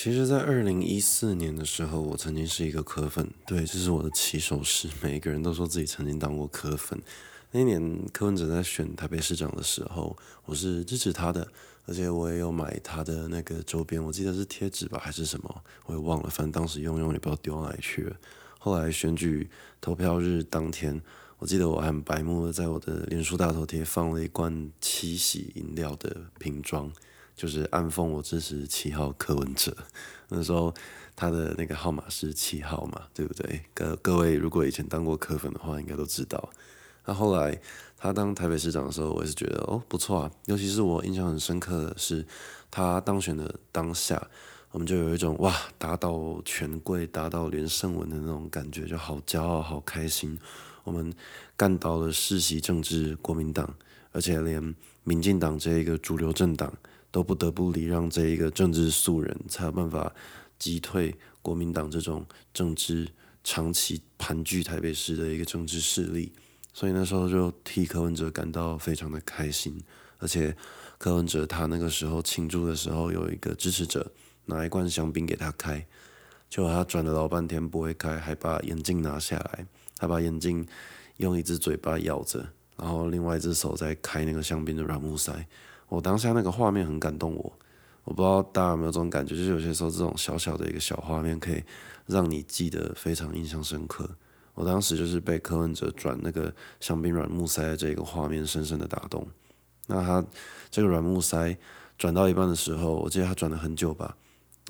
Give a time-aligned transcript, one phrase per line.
[0.00, 4.88] 其实，在二零一四年的时候，我曾经是一个科粉，对，这是我的起手式。
[5.02, 7.02] 每一个人都说自己曾经当过科粉。
[7.50, 11.48] 那一年柯文哲在选台北市长的时候，我是支持他的，
[11.84, 16.30] 而且我也有买他的那个周边，我记得是贴纸吧，还是什么，我也忘了。
[16.30, 18.16] 反正当时用用也不知道丢哪里去了。
[18.60, 21.02] 后来选举投票日当天，
[21.38, 26.88] 我记得我很白目的在我的脸书大头贴放了一罐七喜饮料的瓶装。
[27.38, 29.72] 就是暗讽我支持七号柯文哲，
[30.28, 30.74] 那时候
[31.14, 33.62] 他的那个号码是七号嘛，对不对？
[33.72, 36.50] 各各位如果以前当过柯粉的话，应该都知道。
[37.04, 37.56] 那后来
[37.96, 42.26] 他当台北市长的时候，我也是觉得哦不错啊，尤其是我印象很深刻的是
[42.72, 44.20] 他当选的当下，
[44.72, 50.36] 我们就有一种哇打倒权贵、打倒连胜文的那种感觉，就好骄傲、好开心。
[50.82, 51.14] 我们
[51.56, 53.74] 干倒了世袭政治国民党，
[54.10, 56.72] 而且连民进党这一个主流政党。
[57.10, 60.12] 都不得不礼让这一个政治素人，才有办法
[60.58, 63.08] 击退国民党这种政治
[63.42, 66.32] 长期盘踞台北市的一个政治势力。
[66.74, 69.82] 所以那时候就替柯文哲感到非常的开心，
[70.18, 70.56] 而且
[70.96, 74.12] 柯文哲他那个时候庆祝的时候，有一个支持者
[74.44, 75.84] 拿一罐香槟给他开，
[76.48, 80.64] 结果他转了老半天不会开，还把眼镜拿下来，他把眼镜
[81.16, 85.46] 用一只嘴巴咬着，然后另外一只手在开那个香槟的软木塞。
[85.88, 87.52] 我当下那个画面很感动我，
[88.04, 91.62] 我不知道大家有没有这种感觉，就是有些时候这种小小的一个小画面可以
[92.06, 94.08] 让你记得非常印象深刻。
[94.54, 99.26] 我当时就是被柯文哲转那个香槟软木塞的这个画面深深的打动。
[99.86, 100.24] 那他
[100.70, 101.56] 这个软木塞
[101.96, 104.16] 转到一半的时候，我记得他转了很久吧。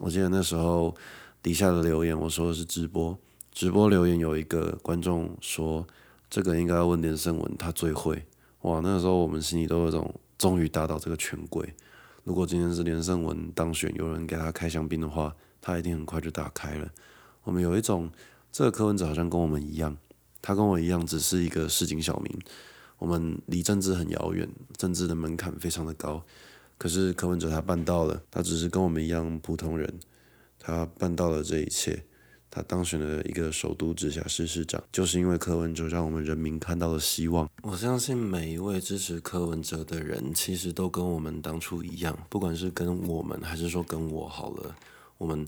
[0.00, 0.94] 我记得那时候
[1.42, 3.19] 底下的留言，我说的是直播，
[3.50, 5.84] 直播留言有一个观众说，
[6.30, 8.24] 这个应该要问连胜文，他最会。
[8.62, 10.14] 哇，那个时候我们心里都有种。
[10.39, 11.75] 终于打倒这个权贵。
[12.25, 16.89] 如果今天是连胜文当选，有人给他开香槟的话，他一定很快就打开了。
[17.42, 18.11] 我们有一种，
[18.53, 19.97] 这个柯文哲好像跟我们一样，
[20.41, 22.39] 他跟我一样，只是一个市井小民。
[22.98, 26.23] 我们离政治很遥远，政治的门槛非常的高。
[26.77, 29.98] 可是柯文哲他办到了，他只是跟我们一样普通人，
[30.58, 32.05] 他办到了这一切。
[32.58, 37.48] 他当选了一个首都直辖市市长，就是因为柯文哲让我们人民看到了希望。
[37.63, 44.74] 我相信每一位支持柯文哲的人，其实都跟我们当初一样，不管是跟我们，还是说跟我好了，
[45.18, 45.47] 我们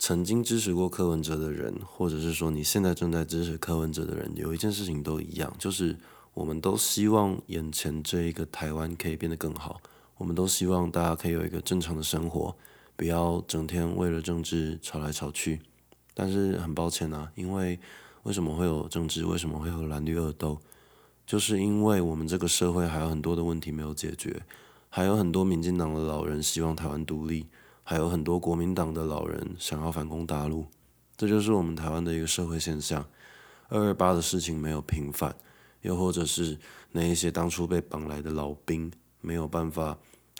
[0.00, 5.96] 曾经支持过柯文哲的人，或者是说你现在正在支持柯文哲的人，有一件事情都一样，就是
[6.34, 9.80] 我们都希望眼前这一个台湾可以变得更好，
[10.16, 12.56] 我们都希望大家可以有一个正常的生活，
[12.96, 15.60] 不要整天为了政治吵来吵去。
[16.20, 17.78] 但是很抱歉啊，因为
[18.24, 19.24] 为什么会有政治？
[19.24, 20.58] 为什么会有蓝绿恶斗？
[21.24, 24.42] 就是因为我们这个社会还有很多的问题没有解决，
[24.88, 27.46] 还有很多民进党的老人希望台湾独立，
[27.84, 30.66] 还有很多国民党的老人想要反攻大陆，
[31.16, 33.06] 这就是我们台湾的一个社会现象。
[33.68, 35.36] 二二八的事情没有平反，
[35.82, 36.58] 又或者是
[36.90, 38.90] 那一些当初被绑来的老兵
[39.20, 39.96] 没有办法，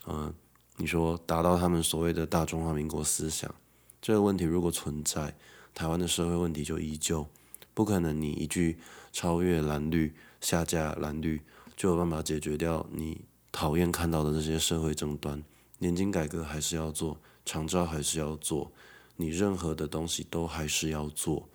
[0.09, 0.35] 嗯，
[0.79, 3.55] 你说达到他们所谓的大中华民国思想，
[4.03, 5.37] 这个问题如果存在。
[5.75, 7.27] 台湾的社会问题就依旧，
[7.75, 8.79] 不可能你一句
[9.13, 11.41] 超越蓝绿、下架蓝绿
[11.77, 13.21] 就有办法解决掉你
[13.53, 15.43] 讨厌看到的这些社会争端。
[15.79, 18.73] 年金改革还是要做，长照还是要做，
[19.17, 21.49] 你任何的东西都还是要做，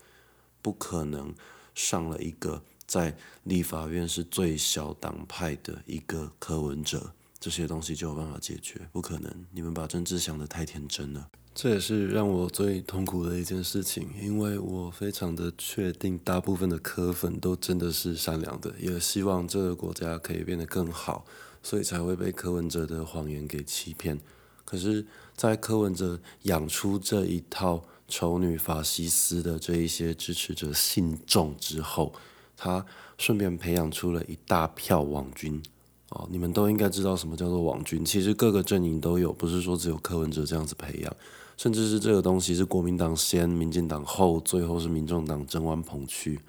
[0.62, 1.34] 不可能
[1.76, 9.46] 上了一个在立法院是最小党派的一个柯文哲，这些东西就有办法解决，不可能。
[9.52, 11.30] 你们把政治想得太天真了。
[11.56, 21.26] 这也是让我最痛苦的一件事情，因为我非常的确定，大部分的科粉都真的是善良的，也希望这个国家可以变得更好，
[21.62, 24.20] 所以才会被柯文哲的谎言给欺骗。
[24.66, 25.06] 可是，
[25.36, 32.14] 在柯文哲养出这一套丑女法西斯的这一些支持者信众之后，
[32.58, 32.84] 他
[33.20, 35.62] 顺便培养出了一大票网军。
[36.10, 41.16] 哦，你们都应该知道什么叫做网军，其实各个阵营都有，不是说只有柯文哲这样子培养。
[41.58, 46.40] 甚至是这个东西是国民党先，民进党后，最后是民众党争完捧去。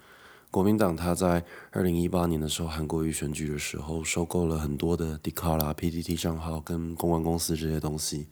[0.51, 8.27] 国民党他在二零一八年的时候，韩国瑜选举的时候，收购了很多的 d 卡啦、PTT 账号跟公关公司这些东西。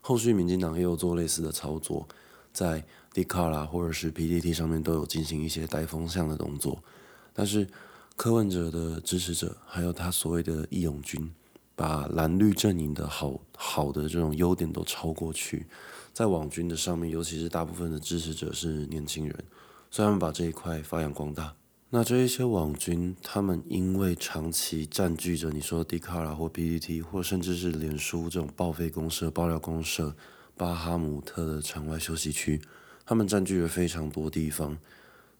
[0.00, 2.06] 后续民进党也有做类似的操作，
[2.52, 6.78] 在 d 卡啦或者是 PTT 上面都有进行一些带风向的动作。
[7.32, 7.66] 但是
[8.14, 11.32] 柯文哲的支持者，还有他所谓的义勇军，
[11.74, 15.66] 把蓝绿阵营的好好的这种优点都超过去。
[16.14, 19.36] 在网军的上面，尤其是大部分的支持者是年轻人，
[19.90, 21.56] 所以他们把这一块发扬光大。
[21.90, 30.14] 那这一些网军，他们因为长期占据着你说 d 卡拉或 PPT，或甚至是脸书这种报废公社、爆料公社，
[30.56, 32.60] 巴哈姆特的场外休息区，
[33.04, 34.78] 他们占据了非常多地方。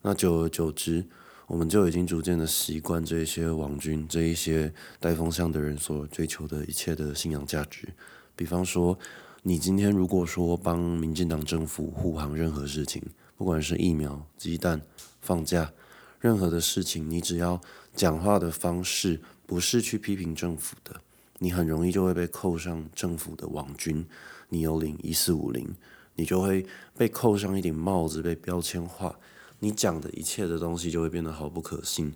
[0.02, 1.04] 那久而久之，
[1.46, 7.88] 我们就已经逐渐的习惯这一些网军、这一些带风向的人所追求的一切的信仰价值。
[8.36, 8.98] 比方说，
[9.46, 13.02] 你今天如果说帮民进党政府护航任何事情，
[13.36, 14.80] 不管是疫苗、鸡蛋、
[15.20, 15.70] 放假，
[16.18, 17.60] 任何的事情，你只要
[17.94, 20.98] 讲话的方式不是去批评政府的，
[21.40, 24.06] 你很容易就会被扣上政府的网军。
[24.48, 25.74] 你有领一四五零，
[26.14, 26.64] 你就会
[26.96, 29.14] 被扣上一顶帽子，被标签化。
[29.58, 32.14] 你讲的一切的东西就会变得毫不可信，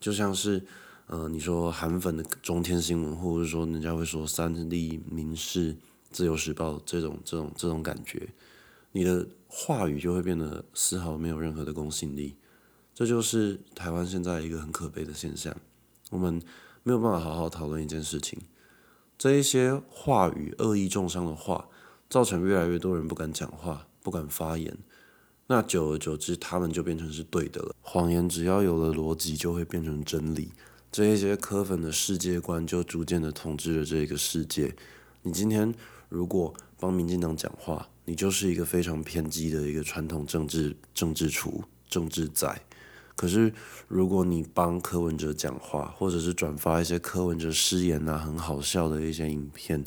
[0.00, 0.60] 就像是，
[1.06, 5.76] 呃，你说韩粉的中天新闻，或者说人家会说三立、民视、
[6.14, 8.28] 自由时报这种、这种、这种感觉，
[8.92, 12.36] 你的话语就会变得丝毫没有任何的公信力。
[12.94, 15.52] 这就是台湾现在一个很可悲的现象，
[16.10, 16.40] 我们
[16.84, 18.38] 没有办法好好讨论一件事情，
[19.18, 21.68] 这一些话语恶意重伤的话，
[22.08, 24.78] 造成越来越多人不敢讲话，不敢发言。
[25.48, 27.74] 那久而久之，他们就变成是对的了。
[27.80, 30.52] 谎言只要有了逻辑，就会变成真理。
[30.92, 34.76] 这一些科粉的世界观就逐渐的统治了这个世界。
[35.22, 35.74] 你今天
[36.14, 42.62] 如果帮民进党讲话，你就是一个非常偏激的一个传统政治政治厨政治仔。
[43.16, 43.52] 可是
[43.88, 49.84] 如果你帮柯文哲讲话，或者是转发一些柯文哲失言啊很好笑的一些影片，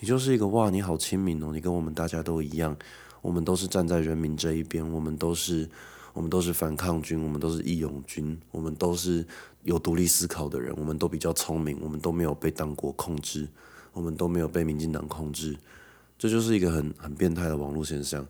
[0.00, 2.76] 你就是一个哇你好亲民哦，你跟我们大家都一样。
[3.22, 5.68] 我们都是站在人民这一边，我们都是，
[6.12, 9.24] 我们都是反抗军，我们都是义勇军，我们都是
[9.62, 13.48] 有独立思考的人，我们都比较聪明，我们都没有被党国控制，
[13.98, 15.58] 我们都没有被民进党控制，
[16.16, 18.24] 这就是一个很很变态的网络现象。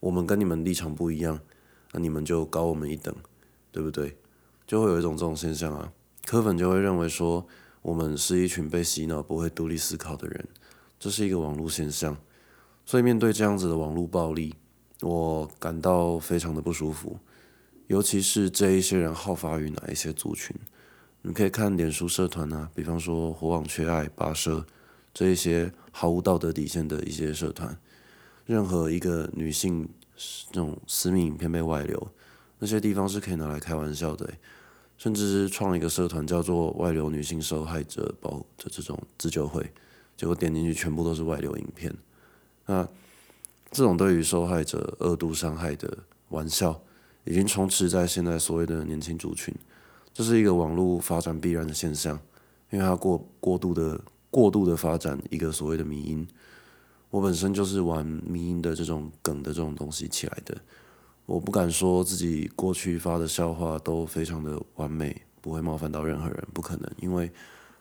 [0.00, 1.38] 我们跟你们立场不一样，
[1.92, 3.14] 那你们就高我们一等，
[3.70, 4.16] 对不对？
[4.66, 5.92] 就会有一种这种现象啊，
[6.26, 7.46] 科粉就会认为说，
[7.82, 10.48] 我们是一群被洗脑、不会独立思考的人，
[10.98, 12.16] 这是一个网络现象。
[12.84, 14.56] 所以面对这样子的网络暴力，
[15.02, 17.20] 我感到非常的不舒服。
[17.86, 20.56] 尤其是这一些人好发于哪一些族群？
[21.22, 24.66] 你可以看脸书社团啊，比方说“火网缺爱”“八社”
[25.16, 27.74] 这一些毫无道德底线的一些社团。
[28.44, 29.88] 任何一个女性
[30.52, 32.08] 这种私密影片被外流，
[32.58, 34.30] 那些地方是可以拿来开玩笑的。
[34.98, 39.72] 甚至是创一个社团叫做“外流女性受害者保护”的这种自救会，
[40.18, 41.94] 结果点进去全部都是外流影片。
[42.66, 42.86] 那
[43.70, 45.98] 这种对于受害者恶度伤害的
[46.28, 46.78] 玩笑，
[47.24, 49.54] 已经充斥在现在所谓的年轻族群，
[50.12, 52.18] 这是一个网络发展必然的现象，
[52.70, 53.98] 因为它过过度的
[54.36, 56.28] 过度的发展一个所谓的迷音，
[57.08, 60.54] 我本身就是玩迷音的这种梗的这种东西起来的，
[61.24, 67.32] 我不敢说自己过去发的笑话都非常的完美，不会冒犯到任何人，不可能，因为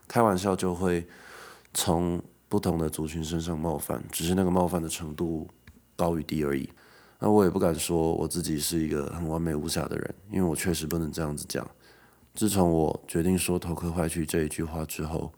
[0.07, 1.05] 开玩笑就会
[1.73, 2.23] 从。
[2.47, 5.47] 不同的族群身上冒犯，只是那个冒犯的程度
[5.95, 6.69] 高与低而已。
[7.19, 11.67] 那我也不敢说我自己是一个很完美无瑕的人，因为我确实不能这样子讲。
[12.35, 15.33] 自从我决定说“头壳坏去”这一句话之后，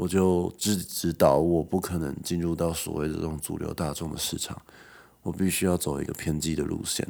[0.00, 4.56] 我就自知道我不可能进入到所谓的这种主流大众的市场，
[5.22, 7.06] 我必须要走一个偏激的路线。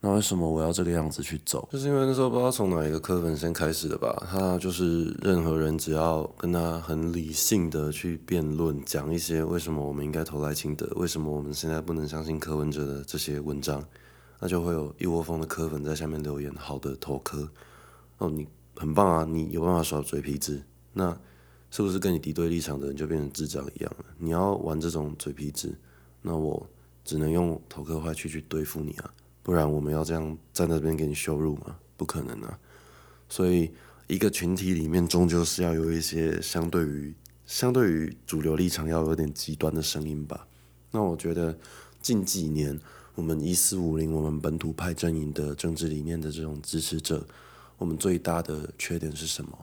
[0.00, 1.68] 那为什么我要这个样子去走？
[1.70, 4.26] 就是因为那时候不知道从哪一个科粉先开始的吧。
[4.30, 13.84] 他就是任何人只要跟他很理性的去辩论，讲一些为什么我们应该投赖清德，为什么我们现在不能相信柯文哲的这些文章，
[14.38, 16.50] 那就会有一窝蜂的科粉在下面留言。
[16.56, 17.46] 好的，投科
[18.16, 20.62] 哦，你很棒啊，你有办法耍嘴皮子。
[20.94, 21.14] 那
[21.70, 24.04] 是不是跟你敌对立场的人就变成智障一样了？
[24.18, 25.72] 你要玩这种嘴皮子，
[26.22, 26.68] 那我
[27.04, 29.14] 只能用投柯坏去去对付你啊。
[29.42, 31.76] 不然我们要这样在那边给你羞辱吗？
[31.96, 32.58] 不可能啊！
[33.28, 33.70] 所以
[34.06, 37.14] 一个群体里面终究是要有一些相对于
[37.46, 40.46] 相对于主流立场要有点极端的声音吧。
[40.90, 41.56] 那我觉得
[42.02, 42.78] 近几年
[43.14, 47.26] 我们一四五零我们本土派阵营的政治理念的这种支持者，
[47.78, 49.58] 我们最大的缺点是什么？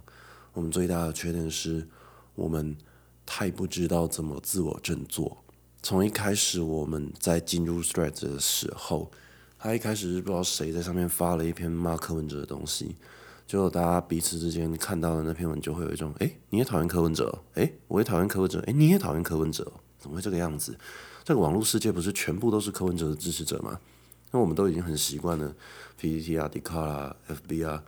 [0.53, 1.87] 我们最大的缺点是
[2.37, 2.77] 我们
[3.25, 5.43] 太不知道怎么自我振作。
[5.83, 9.11] 从一开始我们在进入 Strat 的时候。
[9.59, 12.95] 他一开始是不知道谁在上面发了一篇骂柯文哲的东西，
[13.47, 20.77] 就大家彼此之间看到的那篇文就会有一种，哎，你也讨厌柯文哲，哎，我也讨厌柯文哲，哎，你也讨厌柯文哲，怎么会这个样子？
[21.23, 23.79] 这个网络世界不是全部都是柯文哲的支持者吗？
[24.29, 25.55] 那我们都已经很习惯了
[25.99, 27.83] ，PPT 啊、d 卡啦、FB 啊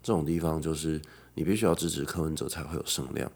[0.00, 1.02] 这种地方，就是
[1.34, 3.28] 你必须要支持柯文哲才会有声量，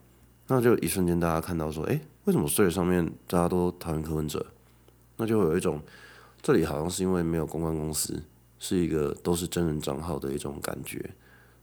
[0.49, 4.45] 那就一瞬间大家看到说，哎，为什么睡上面大家都讨厌柯文哲？
[5.17, 5.81] 那就会有一种。
[6.45, 8.21] 这里好像是因为没有公关公司，
[8.59, 11.15] 是一个都是真人账号的一种感觉，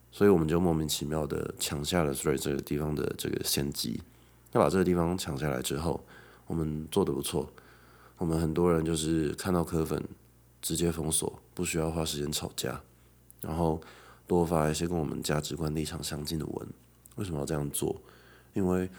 [0.10, 4.02] 所以我们就莫名其妙的抢下了 Thread 这个地方的这个先机。
[4.54, 6.02] 那把这个地方抢下来之后，
[6.48, 7.52] 我们做的不错。
[8.18, 10.02] 我们很多人就是看到科粉
[10.62, 12.82] 直接封锁，不需要花时间吵架，
[13.42, 13.82] 然后
[14.28, 16.68] 多发一些跟我们价值观立场相近的文。
[17.18, 18.02] 为什么要这样做？
[18.54, 18.90] 因为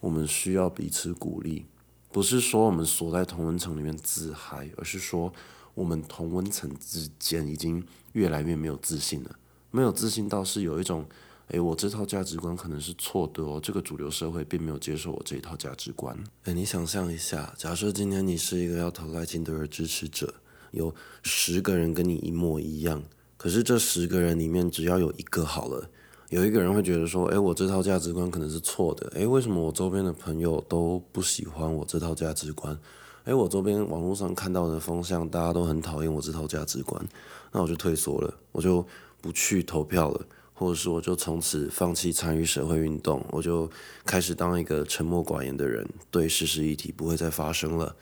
[0.00, 1.66] 我们需要彼此鼓励，
[2.10, 5.32] 不是说我们锁在同温层里面自嗨，而是说
[5.74, 9.38] 我们同温层之间已经越来越没有自信了，
[9.70, 11.06] 没有自信到是有一种。
[11.48, 13.58] 诶，我这套价值观可能是错的哦。
[13.58, 16.14] 这个主流社会并没有接受我这一套价值观。
[16.44, 20.34] 诶，你想象一下，假设今天你是一个要投赖清德的支持者，
[20.72, 23.02] 有十个人跟你一模一样，
[23.38, 25.88] 可是这十个人里面只要有一个好了，
[26.30, 29.08] 有一个人会觉得说，诶，我这套价值观可能是错的。
[29.14, 32.78] 诶，为什么我周边的朋友都不喜欢我这套价值观？
[33.24, 37.02] 诶，我周边网络上看到的风向，大家都很讨厌我这套价值观，
[37.52, 38.86] 那我就退缩了，我就
[39.20, 40.20] 不去投票了。
[40.52, 43.70] 或者是我就从此放弃参与社会运动，我就
[44.04, 47.94] 开始当一个沉默寡言的人，对事实议题不会再发生了。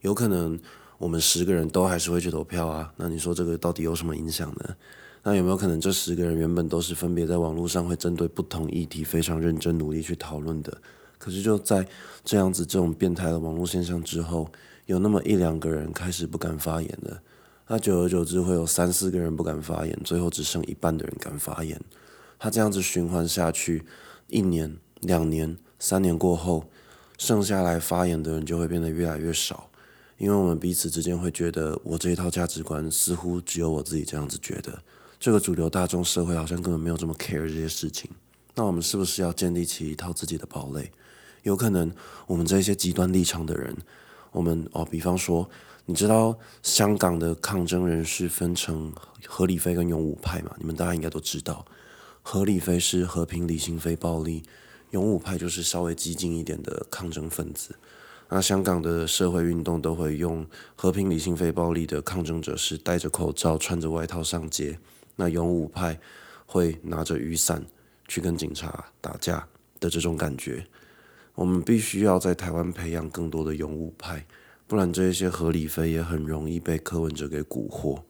[0.00, 0.58] 有可能
[0.98, 4.74] 我们十个人都还是会去投票啊，那你说这个到底有什么影响呢？
[5.22, 10.76] 那有没有可能这十个人原本都是分别在网络上会针对不同议题非常认真努力去讨论的？
[11.18, 11.86] 可是就在
[12.24, 14.50] 这样子这种变态的网络现象之后，
[14.86, 17.22] 有那么一两个人开始不敢发言了。
[17.68, 21.80] 那久而久之，会有三四个人不敢发言，最后只剩一半的人敢发言。
[22.38, 23.84] 他这样子循环下去，
[24.26, 26.64] 一年、两年、三年过后，
[27.16, 29.70] 剩下来发言的人就会变得越来越少，
[30.18, 34.82] 因为我们彼此之间会觉得，我这一套价值观似乎只有我自己这样子觉得，
[35.22, 38.10] 这个主流大众社会好像根本没有这么 care 这些事情。
[38.56, 40.90] 那我们是不是要建立起一套自己的堡垒？
[41.44, 41.88] 有可能
[42.26, 43.72] 我们这些极端立场的人，
[44.32, 45.48] 我们哦，比方说。
[45.84, 48.92] 你知道香港的抗争人士分成
[49.26, 50.54] 合理非跟勇武派嘛？
[50.56, 51.66] 你们大家应该都知道，
[52.22, 54.44] 合理非是和平、理性、非暴力，
[54.90, 57.74] 勇武派就是稍微激进一点的抗争分子。
[58.28, 64.78] 那香港的社会运动都会用和平、理性、非暴力的抗争者是戴着口罩、穿着外套上街，
[65.16, 65.98] 那勇武派
[66.46, 67.64] 会拿着雨伞
[68.08, 69.46] 去跟警察打架
[69.80, 70.66] 的这种感觉。
[71.34, 74.26] 我们必须要在台湾培养更多的勇武派。
[74.66, 78.02] 不然，这一些合理非也很容易被柯文哲给蛊惑。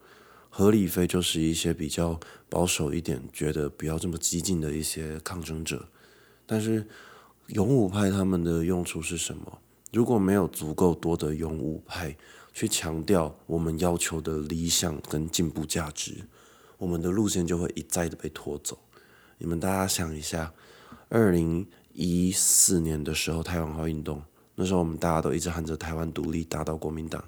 [0.48, 5.88] 合理非就是一些比较保守一点，觉得不要这么激进的一些抗争者。
[6.44, 6.86] 但是，
[7.48, 9.58] 勇武派他们的用处是什么？
[9.92, 12.16] 如果没有足够多的勇武派
[12.52, 16.14] 去强调我们要求的理想跟进步价值，
[16.82, 18.76] 我们的路线就会一再的被拖走。
[19.38, 20.52] 你们大家想一下，
[21.08, 24.20] 二零一四年的时候，太阳花运动。
[24.56, 27.22] 那时候我们大家都一直喊着台湾独立，打倒国民党。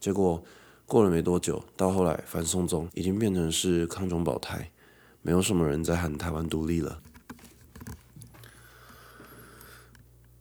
[0.00, 0.42] 结果
[0.86, 4.72] 过了没多久，到后来反送中已经变成是抗中保台，
[5.22, 7.00] 没有什么人在喊台湾独立了。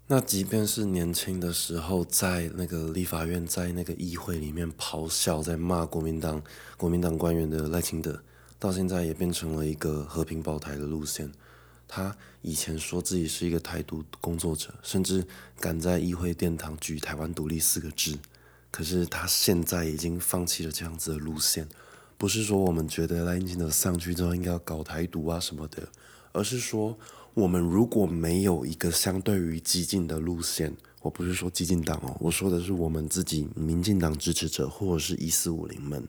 [0.07, 6.41] 那即便是年轻的时候，在那个立法院，在那个议会里面咆哮，在骂国民党、
[6.77, 8.19] 国民党官员的赖清德，
[8.59, 11.31] 到现在也变成了一个和平保台的路线。
[11.87, 15.25] 他以前说自己是一个台独工作者，甚至
[15.59, 18.19] 敢在议会殿堂举“台湾独立”四个字。
[18.69, 21.67] 可是他现在已经放弃了这样子的路线，
[22.19, 25.89] 不是说我们觉得赖清德上去之后应该要搞台独啊什么的，
[26.31, 26.95] 而是说
[27.33, 36.07] 我们如果没有一个相对于激进的路线，我不是说激进党哦，我说的是我们自己民进党支持者或者是一四五零们，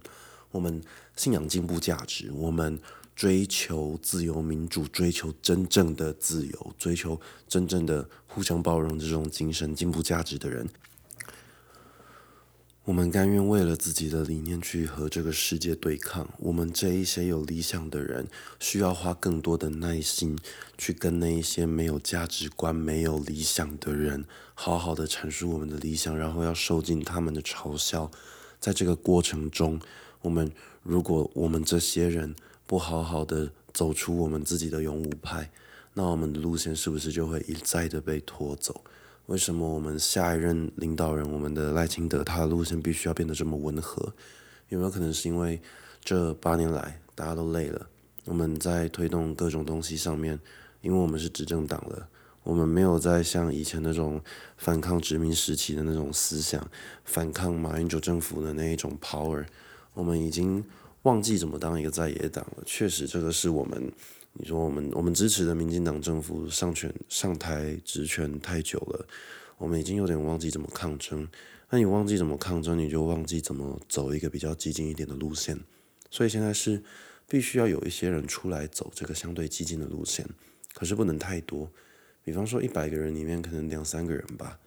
[0.51, 0.83] 我们
[1.17, 2.79] 信仰进步价值，我们。
[3.17, 10.67] 追求自由民主，追求真正的自由，追求真正的互相包容这种精神进步价值的人，
[12.85, 16.27] 我们甘愿为了自己的理念去和这个世界对抗。
[16.39, 18.27] 我们这一些有理想的人，
[18.59, 20.39] 需要花更多的耐心
[20.79, 28.11] 去跟那一些没有价值观、没有理想的人，好好的阐述我们的理想，然后要受尽他们的嘲笑。
[28.59, 29.79] 在这个过程中，
[30.23, 30.51] 我们
[30.83, 32.35] 如果我们这些人，
[32.67, 35.51] 不好好的走出我们自己的勇武派，
[35.95, 38.83] 那我们的路线是不是就会一再的被拖走？
[39.27, 44.13] 为什么我们下一任领导人，我们的赖清德，他的路线必须要变得这么温和？
[44.69, 45.61] 有没有可能是因为
[46.03, 47.89] 这八年来大家都累了？
[48.25, 50.39] 我们在推动各种东西上面，
[50.81, 52.09] 因为我们是执政党了，
[52.43, 54.21] 我们没有再像以前那种
[54.57, 56.69] 反抗殖民时期的那种思想，
[57.05, 59.45] 反抗马英九政府的那一种 power，
[59.95, 60.65] 我们已经。
[61.05, 63.91] 忘记怎么当一个在野党了，确实这个是我们，
[64.35, 69.07] 你说我们我们支持的民进党政府上权上台执权太久了，
[69.57, 71.27] 我们已经有点忘记怎么抗争。
[71.71, 75.59] 那你忘记怎么抗争，你就忘记怎么走一个比较激进一点的路线。
[76.11, 76.83] 所以现在是
[77.27, 80.29] 必须要有一些人出来走这个相对激进的路线，
[80.75, 81.71] 可是不能太多。
[82.23, 84.59] 比方说一百个人里面可能两三个人吧，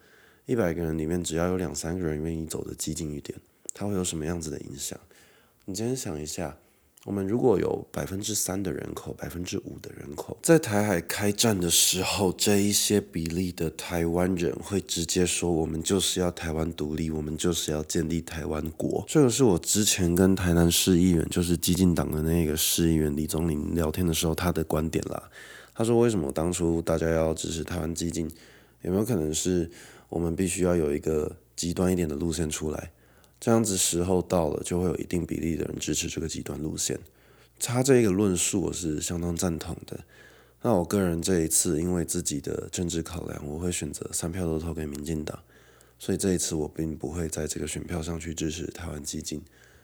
[0.48, 3.39] 一百个人里面只要有两三个人愿意走的激进一点，
[3.72, 5.00] 他会有什么样子的影响？
[5.65, 6.58] 你今天想一下。
[7.05, 25.29] 我们如果有百分之三的人口，百分之五的人口，在台海开战的时候，这一些比例的台湾人会直接说：“我们就是要台湾独立，我们就是要建立台湾国。”这个是我之前跟台南市议员，就是激进党的那个市议员李宗林聊天的时候，他的观点啦。
[25.74, 28.32] 他说：“为什么当初大家要支持台湾激进？
[28.82, 29.70] 有没有可能是
[30.08, 32.91] 我们必须要有一个极端一点的路线出来？”
[33.43, 36.97] 这样子时候到了，就会有一定比例的人支持这个极端路线。
[37.59, 40.00] 他这个论述我是相当赞同的。
[40.62, 45.38] 那我个人这一次因为自己的政治考量，我会选择三票都投给民进党。
[46.00, 49.41] 所以这一次我并不会在这个选票上去支持台湾激进。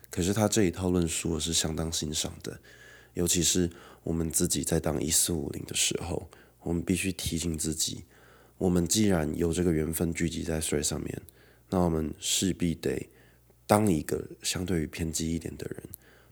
[0.10, 2.58] 可是他这一套论述我是相当欣赏的，
[3.14, 3.70] 尤其是
[4.04, 6.30] 我们自己在当一四五零的时候，
[6.62, 8.06] 我们必须提醒自己，
[8.58, 11.22] 我们既然有这个缘分聚集在水上面，
[11.70, 13.10] 那我们势必得。
[13.70, 15.84] 当一个相对于偏激一点的人，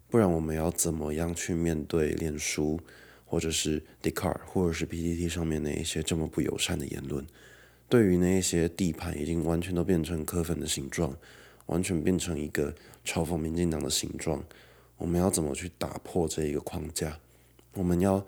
[0.10, 2.80] 不然我们要怎么样去面对脸书
[3.28, 7.24] 或者是 d e c a r t 或者是 PPT 上面那一些这么不友善的言论？
[7.88, 11.16] 对于那一些地盘已经完全都变成柯粉的形状，
[11.68, 12.74] 完全变成一个
[13.06, 14.44] 嘲讽民进党的形状，
[14.98, 17.20] 我们要怎么去打破这一个框架？
[17.74, 18.26] 我们要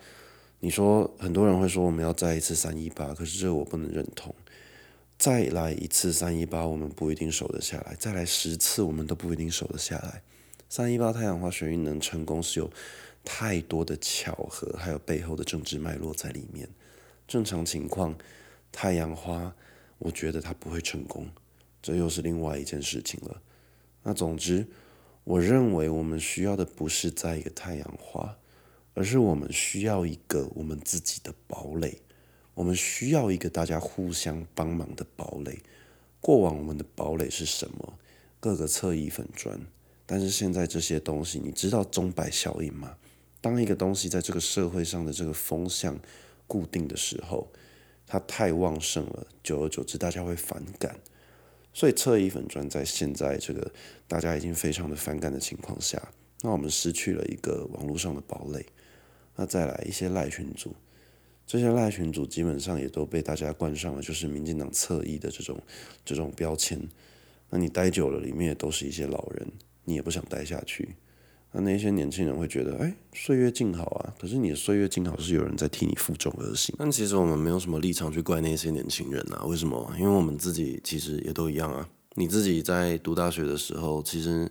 [0.59, 4.35] 你说很多人会说我们要再一次三一八，可是这我不能认同。
[5.19, 10.21] 再来一次三一八，我们不一定守得下来；再来十次，我们都不一定守得下来。
[10.69, 12.71] 三一八太阳花学运能成功，是有
[13.25, 16.69] 太多的巧合，还有背后的政治脉络在里面。
[17.27, 18.15] 正常情况，
[18.71, 19.53] 太阳花，
[19.97, 21.27] 我觉得它不会成功，
[21.81, 23.41] 这又是另外一件事情了。
[24.03, 24.65] 那总之，
[25.25, 28.37] 我认为我们需要的不是在一个太阳花，
[28.93, 31.99] 而是我们需要一个我们自己的堡垒。
[32.59, 35.59] 我们需要一个大家互相帮忙的堡垒。
[36.19, 37.93] 过往我们的堡垒是什么？
[38.41, 39.57] 各个侧翼粉砖。
[40.05, 42.97] 但是现在这些东西，你知道钟摆效应吗？
[43.39, 45.97] 当一个东西在这个社会上的这个风向
[46.47, 47.49] 固定的时候，
[48.05, 50.99] 它太旺盛了，久而久之大家会反感。
[51.73, 53.71] 所以侧翼粉砖在现在这个
[54.05, 58.65] 大家已经非常的反感的情况下，那我们失去了一个网络上的堡垒。
[59.37, 60.75] 那再来一些赖群组。
[61.49, 65.59] 这些赖群主基本上也都被大家冠上了就是民进党侧翼的这种
[66.05, 66.79] 这种标签，
[67.49, 69.51] 那你待久了，里面也都是一些老人，
[69.83, 70.93] 你也不想待下去。
[71.51, 74.13] 那那些年轻人会觉得，哎，岁月静好啊。
[74.21, 76.75] 可是你的岁月静好是有人在替你负重而行。
[76.77, 79.43] 但其实我们没有什么立场去怪那些年轻人啊。
[79.45, 79.91] 为什么？
[79.97, 81.89] 因为我们自己其实也都一样啊。
[82.13, 84.47] 你自己在读大学的时候，其实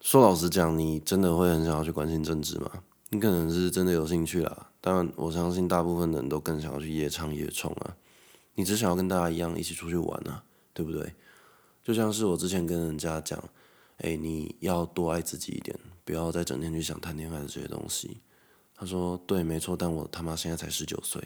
[0.00, 2.68] 说老实讲，你真的会很想要去关心政治吗？
[3.10, 4.70] 你可能是真的有兴趣啦。
[4.86, 7.96] 当然，我相信大部分人都更想要去夜唱夜冲啊！
[8.54, 11.12] 你只想要跟大家一样一起出去玩啊，对不对？
[11.82, 13.42] 就像是我之前跟人家讲，
[13.96, 18.18] 哎，你要多爱自己一点，不要再整天去想谈恋爱的这些东西。
[18.76, 21.20] 他说对，没错，但我他妈现在才十九岁，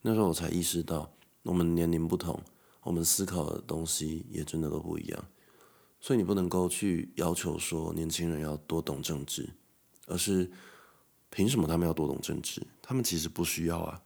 [0.00, 1.12] 那时候我才意识到，
[1.42, 2.40] 我们年龄不同，
[2.82, 5.24] 我们思考的东西也真的都不一样。
[6.00, 9.50] 所以你不能够去要求说年轻人要多懂政治，
[10.06, 10.50] 而是。
[11.30, 12.60] 凭什么他们要多懂政治？
[12.82, 14.02] 他们其实不需要啊。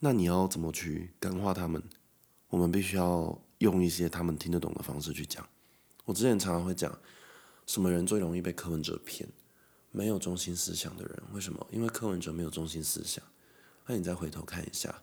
[0.00, 1.82] 那你要怎么去感化他们？
[2.48, 5.46] 我们必须要用一些他们听得懂的方式去讲。
[6.04, 6.98] 我之前常常会讲，
[7.66, 9.28] 什么人最容易被柯文哲骗？
[9.90, 11.22] 没有中心思想的人。
[11.32, 11.66] 为什么？
[11.70, 13.22] 因为柯文哲没有中心思想。
[13.86, 15.02] 那你再回头看一下，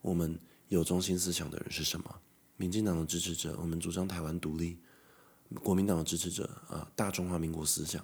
[0.00, 2.20] 我们有中心思想的人是什么？
[2.56, 4.78] 民进党的支持者，我们主张台湾独立；
[5.62, 8.02] 国民党的支持者，啊，大中华民国思想，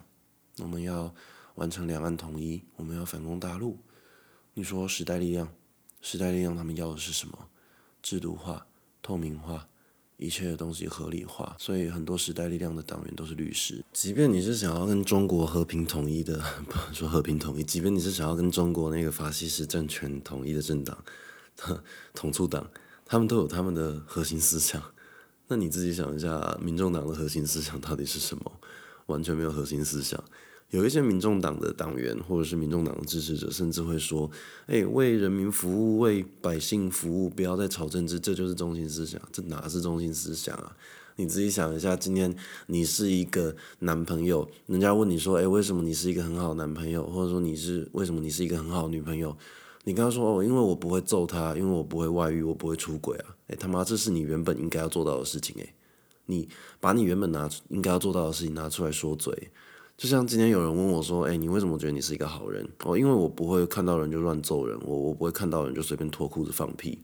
[0.59, 1.15] 我们要。
[1.57, 3.79] 完成两岸统一，我们要反攻大陆。
[4.55, 5.53] 你说时代力量，
[6.01, 7.49] 时代力量他们要的是什么？
[8.03, 8.67] 制度化、
[9.01, 9.69] 透明化，
[10.17, 11.55] 一切的东西合理化。
[11.59, 13.85] 所以很多时代力量的党员都是律师。
[13.93, 17.62] 即便你是想要跟中国和平统一的，不 能说和平统一。
[17.62, 21.05] 即便你是想要跟中国那个法西斯政权统一的政党，
[22.12, 22.71] 统促党，
[23.05, 24.83] 他们都有他们的核心思想。
[25.49, 28.61] 那你自己想一下，民众党的核心思想到底是什么？
[29.07, 30.23] 完全没有核心思想。
[30.73, 34.29] 有一些民众党的党员或者是民众党的支持者，甚至会说
[34.67, 40.75] ：“哎，为人民服务，为百姓服务，不要再炒政治，这就是中心思想。”这哪是中心思想啊？
[41.17, 42.35] 你自己想一下，今天
[42.69, 49.37] 你是一个男朋友，人家问你说：“哎，为什么你是一个很好的男朋友？”或者说你是为什么你是一个很好的女朋友？
[49.85, 55.75] 你跟他说：“哦，因为我不会揍他，因为我不会外遇，我不会出轨啊！”哎，他妈，这是你原本应该要做到的事情哎，
[56.25, 56.49] 你
[56.81, 59.51] 把你原本拿出应该要做到的事情拿出来说嘴。
[60.03, 66.99] 就像今天有人问我说：“哎，你为什么觉得你是一个好人？”哦，因为我不会看到人就乱揍人，我我不会看到人就随便脱裤子放屁。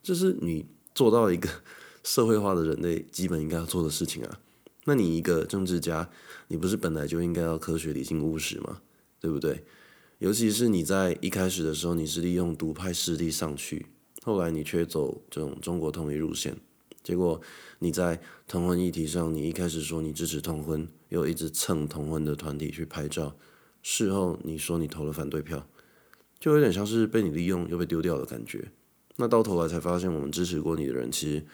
[0.00, 1.48] 就是你做到一个
[2.04, 4.38] 社会化的人类基本应该要做的事情啊。
[4.84, 6.08] 那你一个政治家，
[6.46, 8.80] 你不是本来就应该要科学、理性、务实吗？
[9.18, 9.64] 对不对？
[10.18, 13.86] 尤其是你在一开始的时候，你是利用独派势力上去，
[14.22, 16.56] 后来你却走这种中国统一路线，
[17.06, 17.40] 结果
[17.78, 23.36] 你在同婚议题上，你一开始说你支持同婚，又一直蹭同婚的团体去拍照，
[23.80, 25.68] 事后你说你投了反对票，
[26.40, 28.72] 就有点像是被你利用又被丢掉的感觉。
[29.14, 31.46] 那到头来才发现，我们支持过你的人，其实。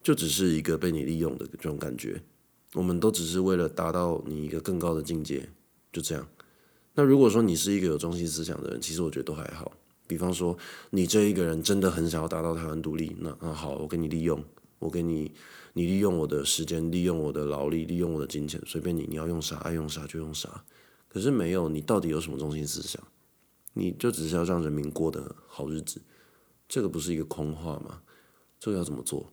[0.00, 2.22] 就只是一个被你利用的这种感觉，
[2.72, 5.50] 我们都只是为了达到你一个更高的境界，
[5.92, 6.26] 就这样。
[6.94, 9.72] 那如果说你是一个有中心思想的人，其实我觉得都还好。
[10.08, 10.58] 比方说，
[10.90, 14.42] 你这一个人真的很想要达到台湾独立，那那好，我给你利用，
[14.80, 15.30] 我给你，
[15.74, 20.64] 你利用我的时间，利用我的劳力，利用我的金钱，随便你，你要用啥爱用啥就用啥。
[21.08, 23.00] 可是没有，你到底有什么中心思想？
[23.74, 26.00] 你就只是要让人民过得好日子，
[26.66, 28.00] 这个不是一个空话吗？
[28.58, 29.30] 这个要怎么做？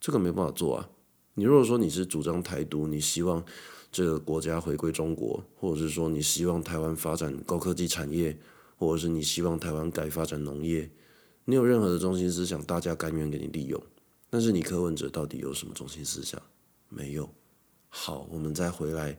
[0.00, 0.88] 这个没办法做啊！
[1.34, 3.44] 你如果说你是主张台独，你希望
[3.90, 8.38] 这个国家回归中国，或者是说你希望台湾发展高科技产业，
[8.76, 10.90] 或者是你希望台湾改发展农业，
[11.44, 13.82] 你有任何的中心思想，大家甘愿给你利用。
[14.30, 16.40] 但是你柯文哲到底有什么中心思想？
[16.88, 17.28] 没有。
[17.88, 19.16] 好，我们再回来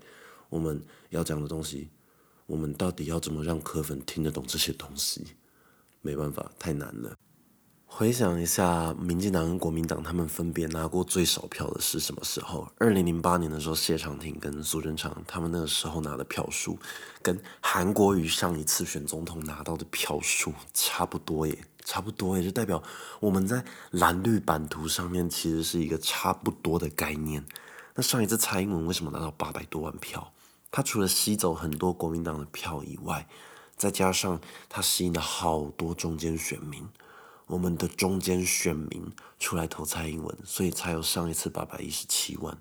[0.50, 1.90] 我们要讲的东西，
[2.46, 5.26] 我们到底要怎么让柯粉听得懂这些东西？
[6.02, 7.18] 没办法，太难了。
[7.98, 12.68] 回想一下，民进党跟国民党他们分别拿过最少票的是什么时候？
[12.78, 16.78] 二零零八年的时候，谢长廷跟苏贞昌他们那个时候拿的票数，
[17.22, 22.84] 跟韩国瑜上一次选总统拿到的票数差不多耶，差不多耶，就代表
[23.22, 27.46] 我们在蓝绿版图上面其实是一个差不多的概念。
[27.94, 30.34] 那上一次蔡英文为什么拿到八百多万票？
[30.70, 33.26] 他除了吸走很多国民党的票以外，
[33.78, 36.86] 再加上他吸引了好多中间选民。
[37.48, 42.58] 我们的中间选民出来投蔡英文，所以才有上一次八百一十七万。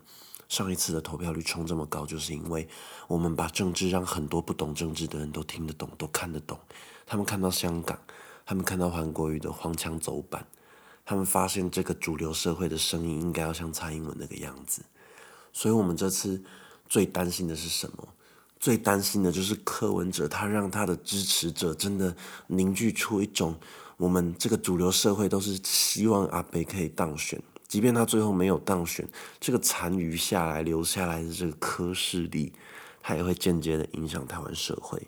[0.47, 2.69] 上一次的投票率冲这么高，就是因为
[3.09, 6.59] 我们把政治让很多不懂政治的人都听得懂，都看得懂。
[7.07, 7.99] 他们看到香港，
[8.45, 10.47] 他们看到韩国瑜的荒腔走板，
[11.05, 14.83] 他们发现这个主流社会的声音应该要像蔡英文那个样子。
[15.51, 16.45] 所以我们这次
[16.87, 18.09] 最担心的是什么？
[18.61, 22.15] 最担心的就是柯文哲，他让他的支持者真的
[22.49, 23.59] 凝聚出一种。
[23.97, 32.53] 我们这个主流社会都是希望阿北可以当选，即便他最后没有当选，这个残余下来留下来的这个科势力，
[33.01, 35.07] 他也会间接的影响台湾社会。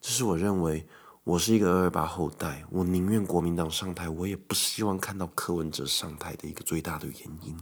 [0.00, 0.86] 这是我认为，
[1.22, 7.56] 我是一个二二八后代，我宁愿国民党上台，我也不希望看到柯文哲上台的一个最大的原因。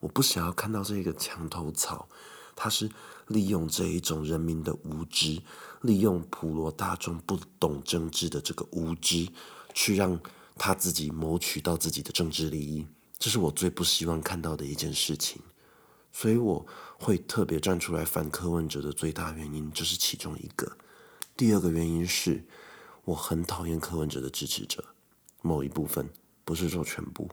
[0.00, 2.06] 我不想要看到这个墙头草，
[2.54, 2.90] 他是
[3.28, 5.40] 利用这一种人民的无知，
[5.80, 9.26] 利用普罗大众不懂政治的这个无知。
[9.74, 10.20] 去让
[10.56, 12.86] 他自己谋取到自己的政治利益，
[13.18, 15.40] 这是我最不希望看到的一件事情，
[16.12, 16.66] 所以我
[16.98, 20.76] 会特别站出来反柯文哲的最大原因，这是其中一个。
[21.36, 22.44] 第二个原因是，
[23.04, 24.84] 我很讨厌柯文哲的支持者，
[25.40, 26.08] 某一部分，
[26.44, 27.28] 不是说全部。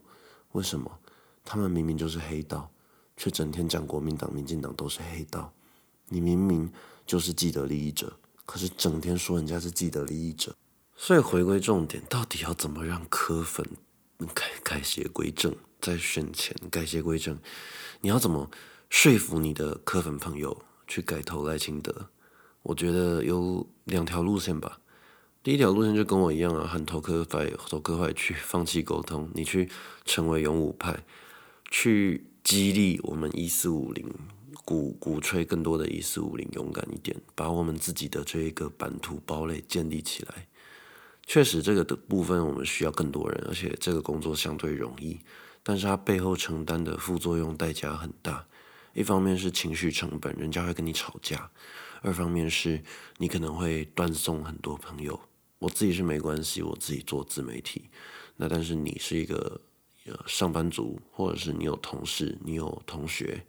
[0.53, 0.99] 为什么？
[1.43, 2.71] 他们明明就是黑道，
[3.17, 5.51] 却整天讲国民党、民进党都是黑道。
[6.07, 6.71] 你明明
[7.05, 10.55] 就是既得利益者，可是整天说人家是既得利益者。
[11.01, 13.65] 所以回归重点，到底要怎么让科粉
[14.33, 17.39] 改改邪归正，在选前改邪归正？
[18.01, 18.51] 你要怎么
[18.89, 22.09] 说服你的科粉朋友去改投赖清德？
[22.63, 24.81] 我觉得有两条路线吧。
[25.41, 29.69] 第一条路线就跟我一样啊，喊投科派投科派去放弃沟通，你去
[30.03, 31.05] 成为勇武派，
[31.71, 34.05] 去激励我们一四五零，
[34.65, 40.49] 鼓鼓吹更多的一四五零勇敢一点，把我们自己的这一个版图堡垒建立起来。
[41.29, 45.19] 确实，这个的部分我们需要更多人，而且这个工作相对容易，
[45.61, 48.43] 但是它背后承担的副作用代价很大。
[48.95, 51.37] 一方面是情绪成本，人家会跟你吵架；
[52.01, 52.81] 二方面是
[53.19, 55.19] 你可能会断送很多朋友。
[55.59, 57.91] 我自己是没关系，我自己做自媒体。
[58.35, 59.61] 那但是你是一个
[60.07, 63.45] 呃上班族，或者是你有同事、你有同学，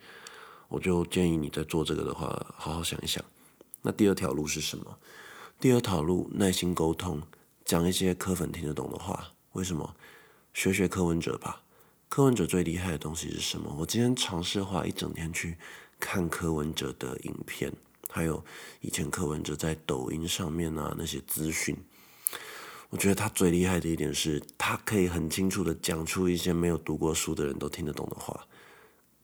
[0.69, 2.27] 我就建议你在做这个的话，
[2.59, 3.25] 好好想一想。
[3.81, 4.99] 那第二条路是什么？
[5.59, 7.23] 第二条路，耐心沟通。
[7.64, 9.94] 讲一些柯粉听得懂的话，为什么？
[10.53, 11.62] 学学柯文哲吧。
[12.09, 13.73] 柯文哲最厉害的东西是什么？
[13.79, 15.57] 我今天尝试花一整天去
[16.01, 17.73] 看柯文哲的影片，
[18.09, 18.44] 还有
[18.81, 21.77] 以前柯文哲在抖音上面啊那些资讯。
[22.88, 28.44] 我觉得他最厉害的一点是，他可以很清楚的讲出一些没有读过书的人都听得懂的话。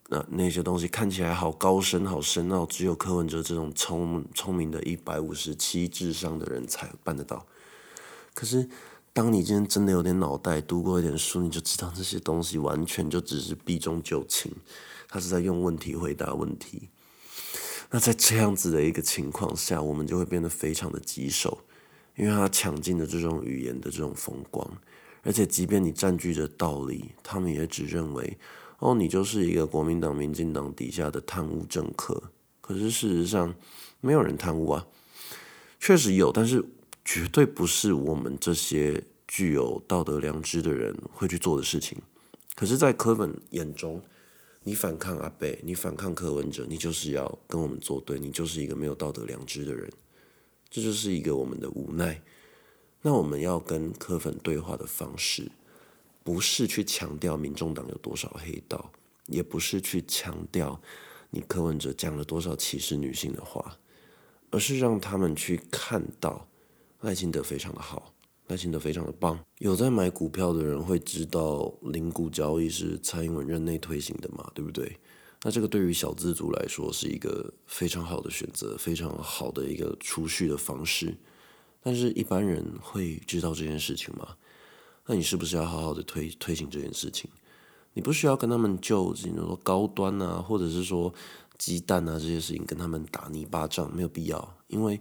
[0.08, 7.44] 那那些东西看起来好高深、好深奥，只有柯文哲这种聪聪明的一百五十七智商的人才办得到。
[8.36, 8.68] 可是，
[9.14, 14.52] 当你今天真的有点脑袋，读过一点书，你就知道这些东西完全就只是避重就轻，
[15.08, 16.90] 他是在用问题回答问题。
[17.90, 21.60] 那在这样子的一个情况下，我们就会变得非常的棘手，
[22.14, 24.70] 因为他抢尽了这种语言的这种风光，
[25.22, 28.36] 而且即便你占据着道理，他们也只认为，
[28.80, 32.24] 哦，你就是一个国民党、民进党底下的贪污政客。
[32.60, 33.54] 可是事实上，
[34.02, 34.86] 没有人贪污啊，
[35.80, 36.62] 确实有，但是。
[37.06, 41.96] 绝对不是我们这些具有道德良知的人会去做的事情。
[42.56, 44.02] 可是，在柯粉眼中，
[44.64, 49.88] 你反抗阿贝，你反抗柯文哲，你就是要跟我们作对，你就是一个没有道德良知的人。
[50.68, 52.20] 这就是一个我们的无奈。
[53.02, 55.48] 那我们要跟柯粉对话的方式，
[56.24, 58.90] 不是去强调民众党有多少黑道，
[59.26, 60.80] 也不是去强调
[61.30, 63.78] 你柯文哲讲了多少歧视女性的话，
[64.50, 66.48] 而是让他们去看到。
[67.06, 68.12] 赖清德非常的好，
[68.48, 69.38] 赖清德非常的棒。
[69.58, 74.98] 有在买股票的人会知道，零股交易是蔡英文任内推行的嘛，对不对？
[75.44, 81.16] 那这个对于小资族来说是一个非常好的选择，非常好的一个储蓄的方式。
[81.80, 84.34] 但是，一般人会知道这件事情吗？
[85.06, 87.30] 那你是不是要好好的推推行这件事情？
[87.92, 91.14] 你不需要跟他们就，比如说高端啊，或者是说
[91.56, 95.00] 鸡蛋啊这些事情跟他们打泥巴仗，没有必要，因为。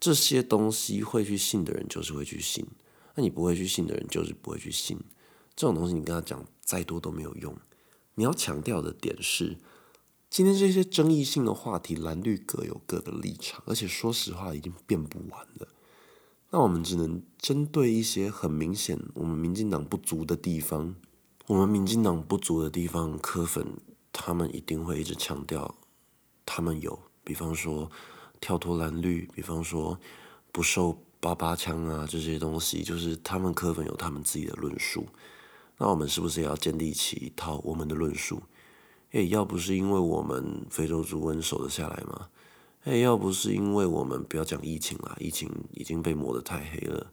[0.00, 2.66] 这些东西会去信的人就是会去信，
[3.14, 4.98] 那你不会去信的人就是不会去信。
[5.54, 7.54] 这种东西你跟他讲再多都没有用。
[8.14, 9.58] 你要强调的点是，
[10.30, 15.68] 今天这些争议性的话题，蓝绿各有各的立场，而且说实话已经变不完了。
[16.48, 20.96] 那我们只能针对一些很明显我们民进党不足的地方，
[21.46, 23.76] 我们民进党不足的地方，科粉
[24.12, 25.76] 他们一定会一直强调，
[26.46, 27.90] 他们有，比方说。
[28.40, 29.98] 跳脱蓝绿，比方说
[30.50, 35.06] 不受八八枪啊这些东西，就是他们科粉有他们自己的论述。
[35.78, 38.42] 那我们是不是也要建立起一套我们的论述？
[39.12, 42.28] 诶，要不是因为我们非洲猪瘟守得下来吗？
[42.84, 47.12] 诶，要不是因为我们不要讲疫情啦，疫情已经被抹得太黑了。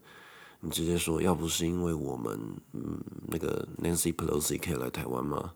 [0.59, 2.39] 你直接说，要不是因为我们，
[2.73, 5.53] 嗯，那个 Nancy Pelosi 可以来台湾吗？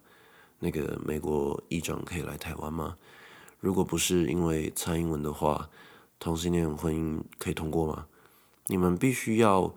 [0.59, 2.95] 那个美国议长可以来台湾吗？
[3.61, 5.69] 如果不是因为蔡英文的话，
[6.19, 8.07] 同性恋婚姻可以通过吗？
[8.67, 9.73] 你们必须要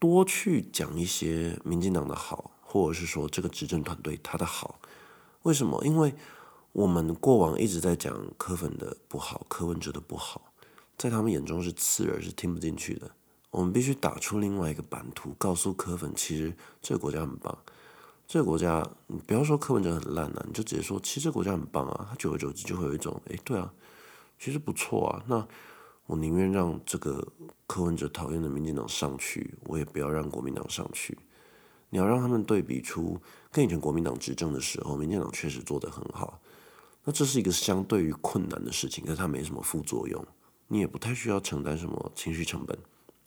[0.00, 4.80] 多去讲一些民进党的好，或者是说这个执政团队他的好。
[5.42, 5.80] 为什么？
[5.84, 6.14] 因为
[6.72, 10.52] 我们过往一直在讲柯粉的不好，柯文哲的不好，
[10.98, 13.12] 在他们眼中是刺耳，是听不进去的。
[13.50, 17.56] 我们必须打出另外一个版图，告诉柯粉，其实这个国家很棒。
[18.30, 22.06] 这个国家，你不要说柯文哲很烂啊，你就直接说，其实这个国家很棒啊。
[22.08, 23.74] 他久而久之就会有一种，哎，对啊，
[24.38, 25.24] 其实不错啊。
[25.26, 25.44] 那
[26.06, 27.26] 我宁愿让这个
[27.66, 31.18] 柯文哲讨厌的民进党上去，我也不要让国民党上去。
[31.88, 36.40] 你要让他们对比出跟以前国民党执政的时候，民进党确实做得很好。
[37.02, 40.24] 那这是一个相对于困难的事情，可是它没什么副作用，
[40.68, 42.78] 你也不太需要承担什么情绪成本。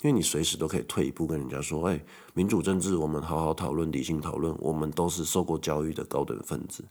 [0.03, 4.53] 因为你随时都可以退一步跟人家说：“哎，民主政治，我们好好讨论，理性讨论。
[4.59, 6.83] 我们都是受过教育的高等分子。”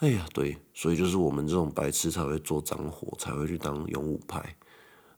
[0.00, 4.56] 哎呀，对，所以就是我们这种白痴才会做脏活，才会去当勇武派。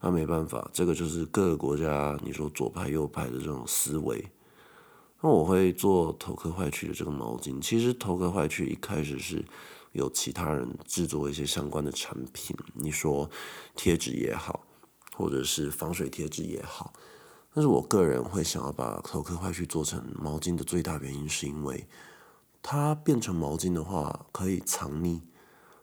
[0.01, 4.23] 那没办法，这个就是各个国家你说左派右派的这种思维。
[5.21, 7.61] 那我会做头壳坏去的这个毛巾。
[7.61, 9.43] 其实头壳坏去一开始是
[9.93, 13.29] 有其他人制作一些相关的产品，你说
[13.77, 14.64] 贴纸也好。
[15.15, 16.91] 或者是防水贴纸也好，
[17.53, 21.87] 但是我个人会想要把头壳坏去做成毛巾的最大原因，是因为
[22.61, 25.21] 它变成毛巾的话可以藏匿。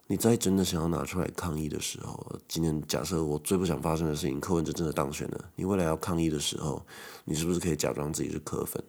[0.07, 6.85] 你在真的想要拿出来抗议的时候，今天假设我最不想发生的事情，柯文哲真的当选了，你未来要抗议的时候，
[7.25, 8.85] 你是不是可以假装自己是柯粉，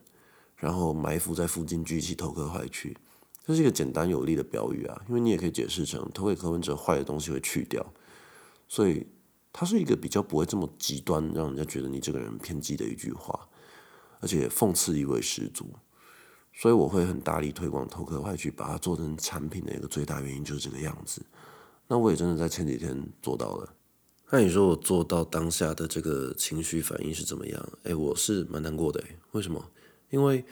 [0.58, 2.98] 然后埋伏在附近举起头壳坏去？
[3.46, 7.86] 这是一个简单有力的标语啊，因为你也可以解释成投给柯文哲坏的东西会去掉，
[8.68, 9.08] 所以。
[9.54, 13.48] 它是一个比较不会这么极端，让人家觉得你这个人偏激的一句话，
[14.20, 15.72] 而且讽刺意味十足，
[16.52, 21.22] 所以我会很大力推广头壳坏去把它做成产品的一个最大原因就是这个样子。
[21.88, 23.76] 那我也真的在前几天做到了。
[24.32, 27.70] 那你说我做到当下的这个情绪反应是怎么样？
[27.84, 29.04] 诶，我是蛮难过的。
[29.34, 29.70] 为什么？
[30.10, 30.44] 因为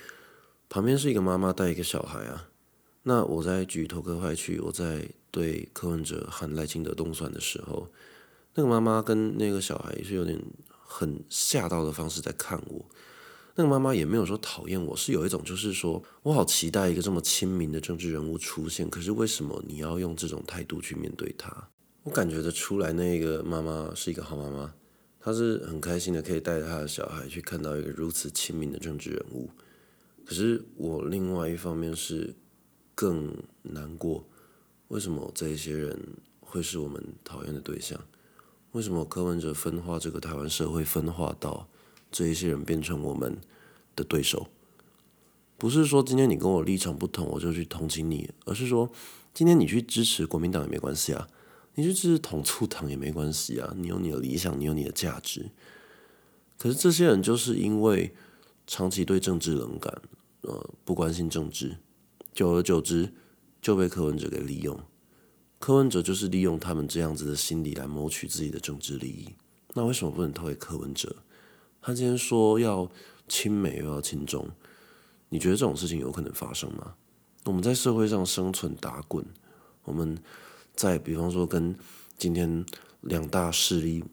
[0.69, 2.49] 旁边是一个妈妈带一个小孩啊。
[3.01, 7.87] 那我在举头壳坏去，我在对柯文哲喊赖清德动算的时候。
[8.55, 12.85] 那个妈妈跟那个小孩是有点很吓到的方式在看我，
[13.55, 21.69] 那个妈妈也没有说讨厌我，是有一种就是说我好期待一个这么亲民的政治人物出现，可是为什么你要用这种态度去面对他？
[22.03, 24.73] 我感觉得出来，那个妈妈是一个好妈妈，
[25.19, 29.49] 她是很开心的可以带着她的小孩去看到一个如此亲民的政治人物。
[30.25, 32.35] 可是我另外一方面是
[32.95, 34.27] 更难过，
[34.87, 35.97] 为什么这些人
[36.39, 37.99] 会是我们讨厌的对象？
[38.73, 41.67] 为什么柯文哲分化这个台湾社会，分化到
[42.09, 43.37] 这一些人变成我们
[43.95, 44.47] 的对手？
[45.57, 48.89] 不是说今天你跟我立场不同，我就去同情你，而是说
[49.33, 51.27] 今天你去支持国民党也没关系啊，
[51.75, 55.51] 你去支持统促党也没关系啊，你有你的理想，你有你的价值。
[56.57, 58.15] 可是这些人就是因为
[58.65, 60.01] 长期对政治冷感，
[60.41, 61.77] 呃，不关心政治，
[62.33, 63.11] 久而久之
[63.61, 64.79] 就被柯文哲给利用。
[65.61, 69.29] 柯文哲就是利用他们这样子的心理来谋取自己的政治利益。
[69.75, 71.15] 那为什么不能投给柯文哲？
[71.79, 72.89] 他今天说要
[73.27, 74.49] 亲美又要亲中，
[75.29, 76.95] 你觉得这种事情有可能发生吗？
[77.45, 79.23] 我们在社会上生存打滚，
[79.83, 80.17] 我们
[80.75, 81.75] 在比方说跟
[82.17, 82.65] 今天
[83.01, 84.03] 两大势力，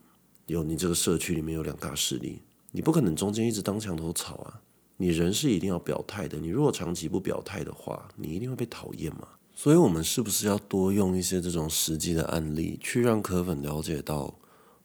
[0.44, 4.60] 有你这个社区里面有两大势力，你不可能中间一直当墙头草啊！
[4.98, 9.28] 你人是一定要表态的，你如果长期不表态的话，你一定会被讨厌嘛。
[9.60, 14.38] 所以，我们是不是要多用一些这种实际的案例，去让科粉了解到，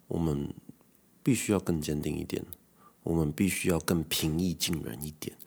[0.07, 0.51] 我们
[1.21, 2.43] 必须要更坚定一点，
[3.03, 5.37] 我们必须要更平易近人一点，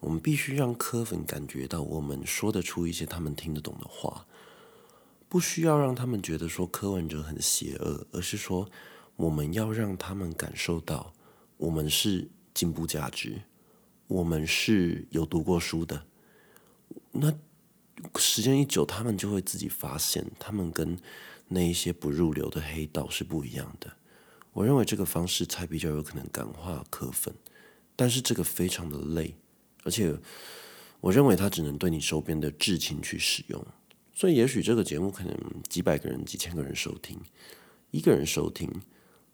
[0.00, 4.26] 我们必须让科粉感觉到我们说得出一些他们听得懂的话，
[5.28, 8.68] 不需要让他们觉得说柯文哲很邪恶，而是说
[9.14, 11.14] 我们要让他们感受到，
[11.58, 13.40] 我们是进步价值，
[14.08, 16.04] 我们是有读过书的，
[17.12, 17.32] 那。
[18.16, 20.98] 时间一久，他们就会自己发现，他们跟
[21.48, 23.92] 那一些不入流的黑道是不一样的。
[24.52, 27.34] 我认为这个方式才比较有可能感化科粉，
[27.96, 29.34] 但是这个非常的累，
[29.82, 30.16] 而且
[31.00, 33.66] 我认为它只能对你周边的至亲去使用。
[34.12, 35.36] 所以，也许这个节目可能
[35.68, 37.20] 几百个人、几千个人收听，
[37.90, 38.70] 一个人收听，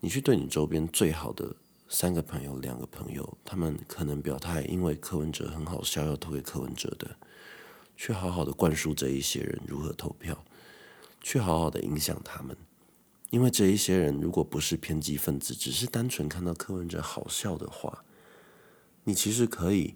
[0.01, 1.55] 你去对你周边最好的
[1.87, 7.17] 三个朋友、两个朋友，他们可能表态，因为柯文哲很好笑，要投给柯文哲的。
[8.01, 10.43] 去好好的灌输这一些人如何投票，
[11.21, 12.57] 去好好的影响他们，
[13.29, 18.03] 因为这一些人如果不是偏激分子，只是单纯看到柯文哲好笑的话，
[19.05, 19.95] 你其实可以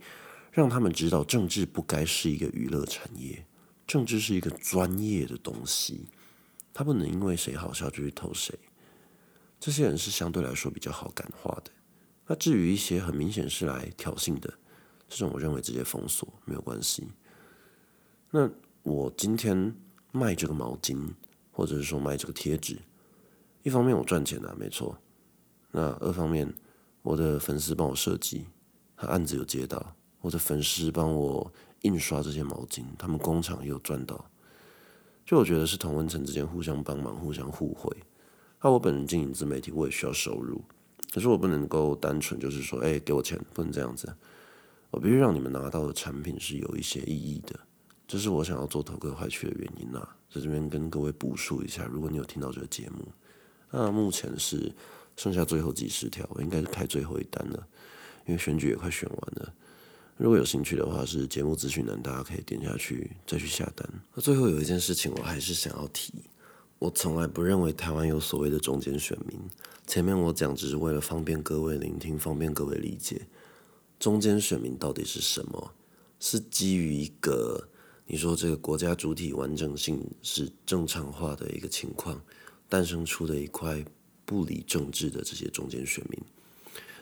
[0.53, 3.47] 让他们知道，政治不该是一个娱乐产业，
[3.87, 6.11] 政治是一个专业的东西，
[6.75, 8.55] 他不能因为谁好笑就去投谁。
[9.59, 11.71] 这些人是相对来说比较好感化的。
[12.27, 14.53] 那至于一些很明显是来挑衅的，
[15.09, 17.09] 这种我认为直接封锁没有关系。
[18.37, 18.51] 那
[18.83, 19.73] 我今天
[20.11, 21.09] 卖这个毛巾，
[21.53, 22.77] 或者是说卖这个贴纸，
[23.63, 24.99] 一方面我赚钱啊，没错。
[25.71, 26.53] 那二方面，
[27.03, 28.47] 我的粉丝帮我设计，
[28.97, 34.29] 他案子有接到，我的粉丝帮我印刷这些毛巾，他们工厂也有赚到。
[35.25, 37.97] 就我觉得是同温层之间互相帮忙、互相互惠。
[38.61, 40.61] 那我本人经营自媒体，我也需要收入，
[41.13, 44.13] 可是我不能够单纯就是说，哎，给我钱，不能这样子。
[44.91, 47.61] 我必须让你们拿到的产品是有一些意义的。
[48.07, 51.87] 这是我想要做头壳坏去的原因呐，在这边跟各位补述一下。
[51.87, 53.09] 如果你有听到这个节目，
[53.71, 54.71] 那目前是
[55.17, 57.67] 剩下最后几十条，我应该是开最后一单了，
[58.27, 59.55] 因为选举也快选完了。
[60.19, 63.89] 如果有兴趣的话，是节目资讯栏，大家可以点下去再去下单。
[64.15, 66.13] 那最后有一件事情，我还是想要提，
[66.79, 69.41] 我从来不认为台湾有所谓的中间选民。
[69.87, 73.27] 前面我讲只是为了方便各位聆听，方便各位理解，
[73.99, 75.73] 中间选民到底是什么？
[76.21, 77.71] 是基于一个。
[78.07, 82.21] 你说这个国家主体完整性是正常化的一个情况，
[82.69, 83.83] 诞生出的一块
[84.27, 86.21] 不理政治的这些中间选民，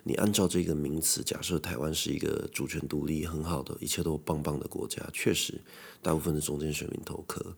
[0.05, 5.61] 你按照这个名词，假设台湾是一个主权独立很好的，一切都棒棒的国家，确实
[6.01, 7.55] 大部分的中间选民投科。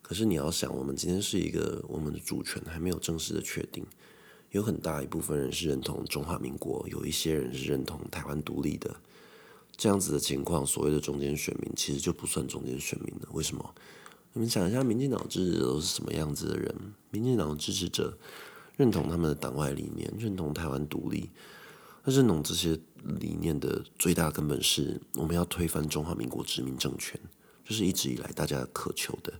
[0.00, 3.84] 可是你要想，我们今天是一个我们的主权还没有正式的确定，
[4.52, 8.96] 有很大一部分人是认同中华民国，有一些人是认同台湾独立的。
[9.80, 13.28] 这样子的情况，所谓的中间选民其实就不算中间选民了。
[13.32, 13.74] 为什么？
[14.34, 16.74] 你们想一下，民进党支持者都是什么样子的人？
[17.10, 18.18] 民进党支持者
[18.76, 21.30] 认同他们的党外理念，认同台湾独立。
[22.04, 27.18] 那认同这些理念的最大根本是，我们要推翻中华民国殖民政权，
[27.64, 29.32] 就是一直以来大家渴求的，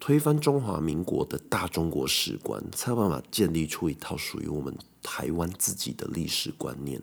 [0.00, 7.00] 推翻中华民国的大中国史观，才有办法建立出一套属于我们台湾自己的历史观念。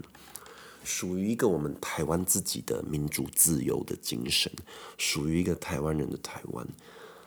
[0.83, 4.51] 属于一个我们台湾自己的民主自由的精神，
[4.97, 6.67] 属于一个台湾人的台湾，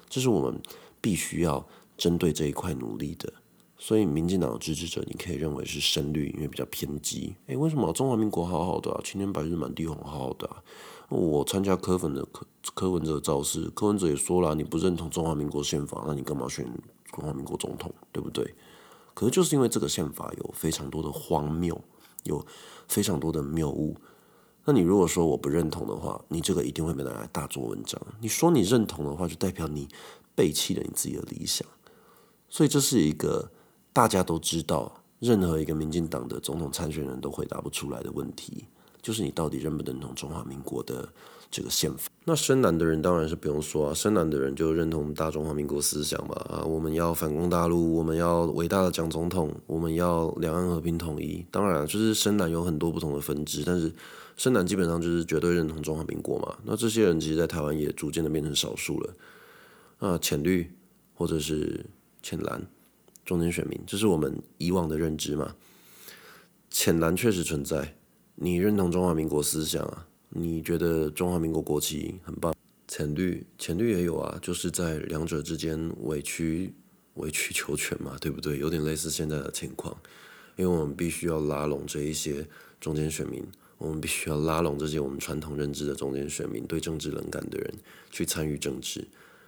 [0.09, 0.61] 这是我们
[1.01, 3.33] 必须要针对这一块努力的。
[3.77, 7.35] 所以，民进党的支持者，你可以认为是深绿，因为比较偏激。
[7.49, 10.49] 诶，为什么中华民国好好的啊，青天白日满地红，好好的？
[11.11, 16.65] 我参加柯粉的柯柯文哲造势，柯文哲也说了，你不认同中华民国宪法，那你干嘛选
[17.13, 17.93] 中华民国总统？
[18.11, 18.55] 对不对？
[19.13, 21.79] 可是就是因为这个宪法有非常多的荒谬，
[22.23, 22.47] 有
[22.89, 23.97] 非常多的谬误。
[24.65, 28.01] 那你如果说我不认同的话，你这个一定会被拿来大做文章。
[28.21, 29.89] 你说你认同的话，就代表你
[30.35, 31.67] 背弃了你自己的理想。
[32.49, 33.51] 所以这是一个
[33.93, 38.65] 大家都知道，任何一个民进党的总统参选人都回答不出来的问题，
[39.03, 41.07] 就是你到底认不认同中华民国的
[41.55, 42.11] 这个宪法？
[42.25, 51.47] 那深蓝的人当然是不用说啊，深蓝的人就认同大中华民国思想嘛啊，我们要反攻大陆，我们要伟大的蒋总统，我们要两岸和平统一。
[51.53, 53.93] 当然，就是深蓝有很多不同的分支，但是。
[54.37, 59.15] 深蓝基本上就是绝对认同中华民国嘛，那这些人其实，在台湾也逐渐的变成少数了。
[60.01, 60.69] 那浅绿
[61.15, 61.87] 或者是
[62.21, 62.61] 浅蓝
[63.25, 65.55] 中间选民，这是我们以往的认知嘛。
[66.69, 67.95] 浅蓝确实存在，
[68.35, 70.09] 你认同中华民国思想啊？
[70.37, 72.53] 你觉得中华民国国旗很棒？
[72.89, 76.75] 浅绿浅绿也有啊，就是在两者之间委曲
[77.15, 78.59] 委曲求全嘛，对不对？
[78.59, 79.97] 有点类似现在的情况，
[80.57, 82.47] 因为我们必须要拉拢这一些
[82.81, 83.43] 中间选民。
[83.79, 87.75] 我们必须要拉拢这些我们传统认知的中间选民，对政治冷感的人
[88.11, 89.07] 去参与政治，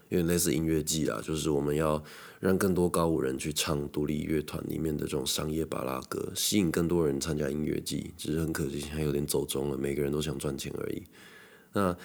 [0.09, 2.03] 有点类似音乐季啦，就是我们要
[2.41, 8.13] 让更多高五人去唱独立乐团里面的这种商业巴拉歌，吸引更多人参加音乐季。
[8.17, 11.03] 只是很可惜，现在有点走中了，每个人都想赚钱而已。
[11.73, 11.97] 那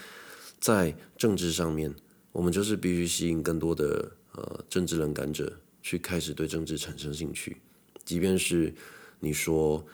[0.60, 1.94] 在政治上面，
[2.32, 7.58] 我们就是必须吸引更多的呃政治冷感者去开始对政治产生兴趣，
[8.04, 8.74] 即便是
[9.20, 9.86] 你说。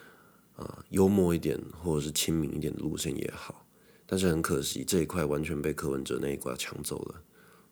[0.57, 3.63] 啊，幽默一点或者是亲民一点的路线也好，
[4.07, 7.21] 但是很可惜这一块完全被柯文哲那一挂抢走了，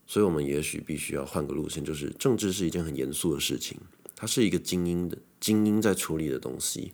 [0.08, 3.80] 所以我们也许必须要换个路线，就是政治是一件很严肃的事情，
[4.16, 6.93] 它是一个精英的精英在处理的东西，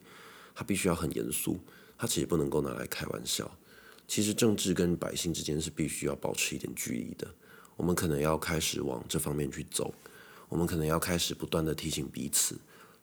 [0.55, 1.59] 它必须要很严肃，
[1.97, 3.57] 它其实不能够拿来开玩笑。
[4.07, 7.33] 其实政治跟百姓之间是必须要保持一点距离的，
[7.77, 9.93] 我们可能要开始往这方面去走，
[10.49, 12.59] 我们可能要开始不断的提醒彼此，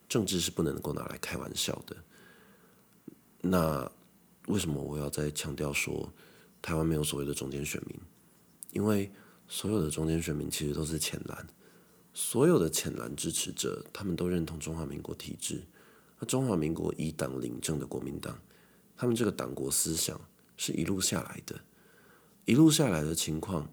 [0.09, 1.97] 政治是不能够拿来开玩笑的。
[3.41, 3.91] 那
[4.49, 6.13] 为什么我要再强调说
[6.61, 7.99] 台湾没有所谓的中间选民？
[8.73, 9.11] 因为
[9.49, 11.47] 所有的中间选民其实都是浅蓝，
[12.13, 15.63] 所有的浅蓝支持者，他们都认同中华民国体制。
[16.21, 18.39] 那中华民国以党领政的国民党，
[18.97, 20.21] 他们这个党国思想
[20.57, 21.59] 是一路下来的，
[22.45, 23.69] 一路下来的情况，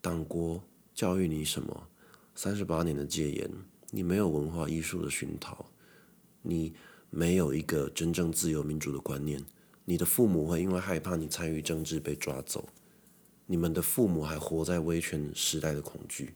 [0.00, 0.62] 党国
[0.94, 1.88] 教育你什么？
[2.34, 3.50] 三十八年的戒严，
[3.90, 5.64] 你没有文化艺术的熏陶，
[6.42, 6.74] 你。
[7.10, 9.42] 没有一个真正自由民主的观念，
[9.86, 12.68] 你的父母会因为害怕你参与政治被抓走，
[13.48, 16.34] 你们的父母还活在威权时代的恐惧。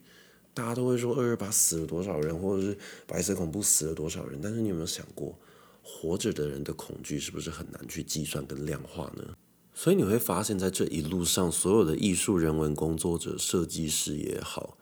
[0.53, 5.35] 大家都会说二二八死了多少人，或者是白色恐怖死了多少人，但是你有没有想过，
[5.81, 9.35] 活着的人的恐惧是不是很难去计算跟量化呢？
[9.73, 14.77] 所以你会发现在这一路上，所有的艺术人文工作者、设计师也好。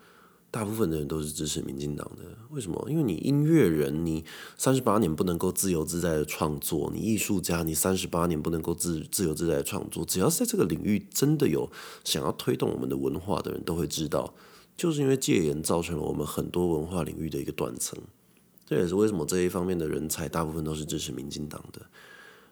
[0.51, 2.85] 大部分的人都是支持民进党的，为什么？
[2.89, 4.25] 因为你音乐人，你
[4.57, 10.03] 三十八年不能够自由自在的创作；你艺术家，你三十八年不能够自自由自在的创作。
[10.03, 11.71] 只要是在这个领域真的有
[12.03, 14.33] 想要推动我们的文化的人，都会知道，
[14.75, 17.97] 就是因为戒严造成了我们很多文化领域的一个断层。
[18.65, 21.81] 这也是为什么这一方面的人才大部分都是支持民进党的。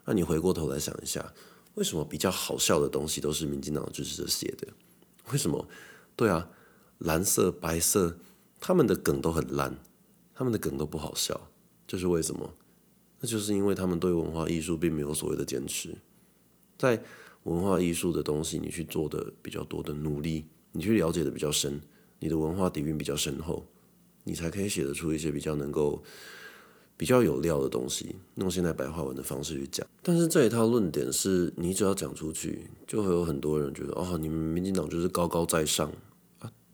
[0.05, 1.33] 那你回过头来想一下，
[1.73, 4.65] 为什么比较好笑的东西都是民进党支持者写的？
[5.33, 5.67] 为什么？
[6.15, 6.47] 对啊。
[6.99, 8.17] 蓝色、白色，
[8.59, 9.77] 他们的梗都很烂，
[10.33, 11.49] 他们的梗都不好笑，
[11.87, 12.53] 这是为什么？
[13.21, 15.97] 那就是因为他们对文化艺术并没有所谓的坚持，
[16.77, 17.01] 在
[17.43, 21.81] 文化艺术的东西，你去做的比较多的努力，你去了解的比较深，
[22.19, 23.65] 你的文化底蕴比较深厚，
[24.23, 26.03] 你才可以写得出一些比较能够
[26.95, 29.87] 比较有料的东西，用现在白话文的方式去讲。
[30.01, 35.89] 但是这一套论点是你只要讲出去，就会有很多人觉得哦，你们民进党就是高高在上。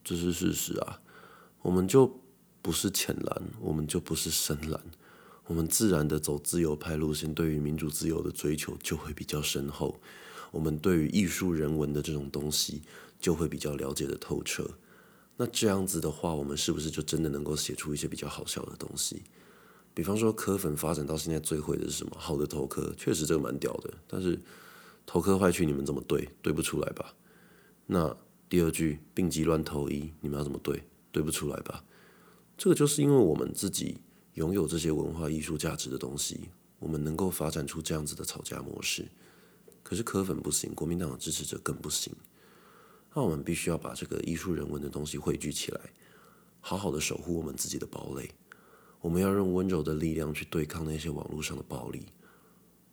[0.06, 1.02] 这是事实啊，
[1.64, 2.22] 我们就
[2.62, 4.80] 不是浅蓝，我们就不是深蓝，
[5.48, 10.00] 我们自然的走自由派路线，对于民主自由的追求就会比较深厚，
[10.52, 12.84] 我们对于艺术人文的这种东西
[13.20, 14.70] 就会比较了解的透彻。
[15.38, 19.24] 那这样子的话，我们是不是就真的能够写出一些比较好笑的东西？
[19.96, 22.16] 比方说，科粉发展到现在最会的是什么？
[22.20, 24.40] 好的头科，确实这个蛮屌的，但是
[25.08, 26.30] 头科坏去，你们怎么对？
[26.44, 27.12] 对不出来吧？
[27.88, 28.16] 那。
[28.56, 30.82] 第二句病急乱投医，你们要怎么对？
[31.12, 31.84] 对不出来吧？
[32.58, 33.98] 这个就是因为我们自己
[34.36, 36.48] 拥有这些文化艺术价值的东西，
[36.80, 39.10] 我们能够发展出这样子的吵架模式。
[39.84, 42.16] 可是科粉不行，国民党的支持者更不行。
[43.14, 45.82] 那我们必须要把这个艺术人文的东西汇聚起来，
[46.62, 48.32] 好好的守护我们自己的堡垒。
[49.02, 52.06] 我们要用温柔的力量去对抗那些网络上的暴力。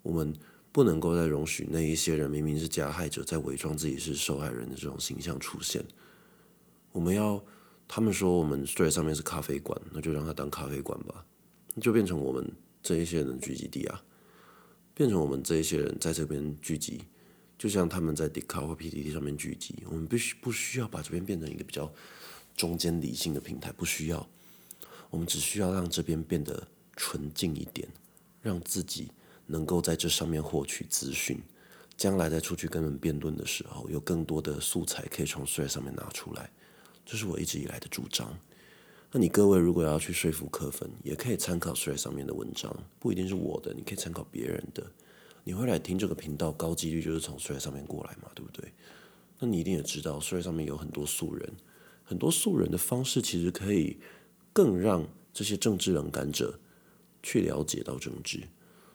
[0.03, 0.35] 我们。
[0.73, 5.85] 不能够再容许那一些人明明是加害者，在伪装自己是受害人的这种形象出现。
[6.91, 7.45] 我们要
[7.87, 11.25] 他们说我们 Street 上面是咖啡馆，那就让他当咖啡馆吧。
[11.81, 12.51] 就变成我们
[12.83, 14.03] 这一些人的聚集地啊，
[14.95, 17.03] 变成我们这一些人在这边聚集，
[17.59, 21.93] 就像他们在 d 卡或 PPT 上面聚集，我们必须不需要把这边变成一个比较
[22.57, 24.29] 中间理性的平台，不需要，
[25.09, 27.89] 我们只需要让这边变得纯净一点，
[28.43, 29.11] 让自己
[29.47, 31.41] 能够在这上面获取资讯。
[31.95, 36.51] 将来在出去跟人辩论的时候，有更多的素材可以从书上面拿出来，
[37.05, 38.37] 这是我一直以来的主张。
[39.13, 44.85] 那你各位如果要去说服科粉，也可以参考书上面的文章，不一定是我的，你可以参考别人的。
[45.45, 48.73] 你会来听这个频道，高几率就是从书上面过来嘛，对不对？
[49.39, 51.53] 那你一定也知道，书上面有很多素人，
[52.03, 53.99] 很多素人的方式其实可以
[54.53, 56.59] 更让这些政治冷感者
[57.23, 58.41] 去了解到政治。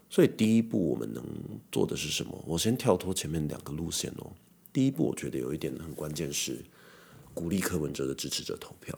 [0.10, 1.24] 所以第一步我们能
[1.72, 2.44] 做的是什么？
[2.48, 4.32] 我先跳脱前面两个路线哦。
[4.72, 6.64] 第一步我觉得有一点很关键是
[7.34, 8.98] 鼓励柯文哲的支持者投票，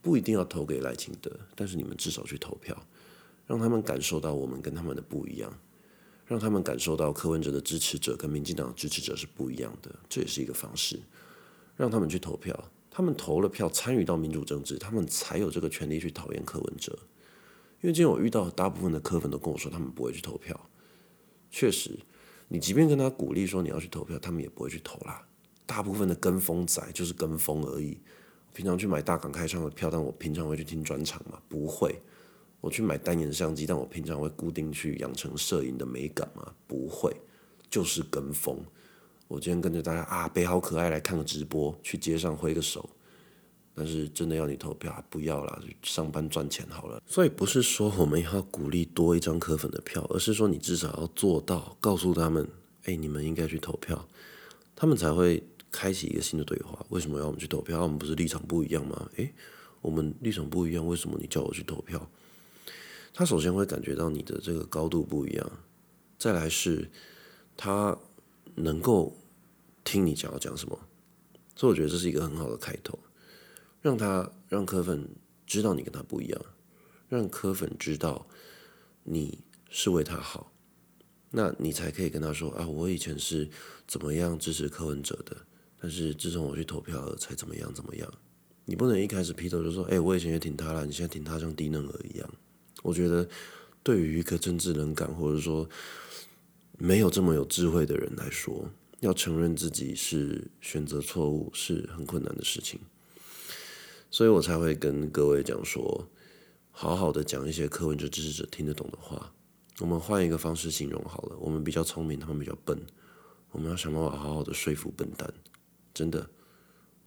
[0.00, 2.76] 不一定要投给赖清德，但是你们至少去投票，
[3.46, 5.52] 让他们感受到我们跟他们的不一样，
[6.24, 10.98] 让他们感受到柯文哲的支持者跟民进党的支持者是不一样的，这也是一个方式，
[11.76, 16.98] 让他们去投票，他们投了票参与到民主政治，他们才有这个权利去讨厌柯文哲。
[17.82, 20.68] 因为今天我遇到大部分的科粉都跟我说，他们不会去投票。
[21.50, 21.98] 确实，
[22.48, 25.26] 你即便跟他鼓励说你要去投票，他们也不会去投啦。
[25.64, 27.98] 大部分的跟风仔就是跟风而已。
[28.52, 31.40] 平常去买大港开唱的票，但我平常会去听专场吗？
[31.48, 32.00] 不会。
[32.60, 36.52] 我去买单眼相机，但我平常会固定去养成摄影的美感吗？
[36.66, 37.16] 不会，
[37.70, 38.62] 就是跟风。
[39.28, 42.90] 我今天跟着大家啊，北好可爱，来看个直播，去街上挥个手。
[43.80, 47.02] 但是真的要你投票，不要啦，上班赚钱好了。
[47.06, 52.46] 所以不是说我们要鼓励多一张科粉的票，而是说你至少要做到，告诉他们，
[52.84, 54.06] 哎，你们应该去投票，
[54.76, 56.84] 他们才会开启一个新的对话。
[56.90, 57.82] 为什么要我们去投票？
[57.82, 59.08] 我们不是立场不一样吗？
[59.16, 59.32] 诶，
[59.80, 62.06] 我们立场不一样，为什么你叫我去投票？
[63.14, 65.50] 他首先会感觉到你的这个高度不一样，
[66.18, 66.90] 再来是，
[67.56, 67.96] 他
[68.56, 69.16] 能够
[69.82, 70.78] 听你想要讲什么。
[71.56, 72.98] 所以我觉得这是一个很好的开头。
[73.80, 75.08] 让他让柯粉
[75.46, 76.40] 知道你跟他不一样，
[77.08, 78.26] 让柯粉知道
[79.04, 80.52] 你是为他好，
[81.30, 83.48] 那你才可以跟他说啊，我以前是
[83.86, 85.36] 怎么样支持柯文哲的，
[85.80, 88.12] 但是自从我去投票了才怎么样怎么样。
[88.66, 92.30] 你不能一开始劈头就说，哎，我以前也挺他了，你现在挺他像低能儿一样。
[92.82, 93.28] 我觉得
[93.82, 95.68] 对于一个政治冷感或者说
[96.78, 98.70] 没有这么有智慧的人来说，
[99.00, 102.78] 要承认自己是选择错误是很困难的事情。
[104.10, 106.08] 所以我才会跟各位讲说，
[106.70, 109.32] 好好的讲一些课文者支持者听得懂的话。
[109.78, 112.78] 我们换一个方式形容好了，我们比较聪明，他们比较笨。
[113.50, 115.32] 我们要想办法好好的说服笨蛋。
[115.94, 116.28] 真的，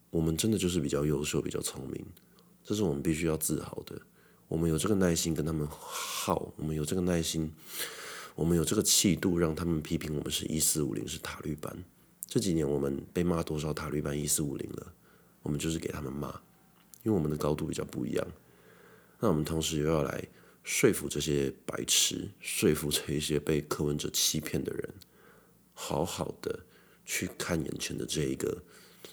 [0.10, 2.06] 我们真的就是比较优秀，比较聪明，
[2.64, 4.02] 这是我们必须要自豪的。
[4.48, 7.52] 我们有这个耐心跟他们耗，我们有这个耐心，
[8.34, 11.84] 我们有这个气度，让他们批评我们是一四五零是塔绿班。
[12.28, 14.94] 这几年我们被骂多少塔绿班一四五零了，
[15.44, 16.42] 我们就是给他们骂。
[17.04, 18.26] 因为我们的高度比较不一样，
[19.20, 20.26] 那我们同时又要来
[20.64, 24.94] 说服这些白痴，说服这一些被柯文哲欺骗的人，
[25.74, 26.58] 好好的
[27.04, 28.64] 去看眼前的这一个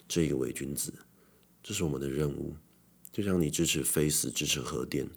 [0.07, 0.95] 这一个伪君子，
[1.65, 2.55] 这是我们的任务。
[3.11, 5.11] 就像你支持非死，支持核电，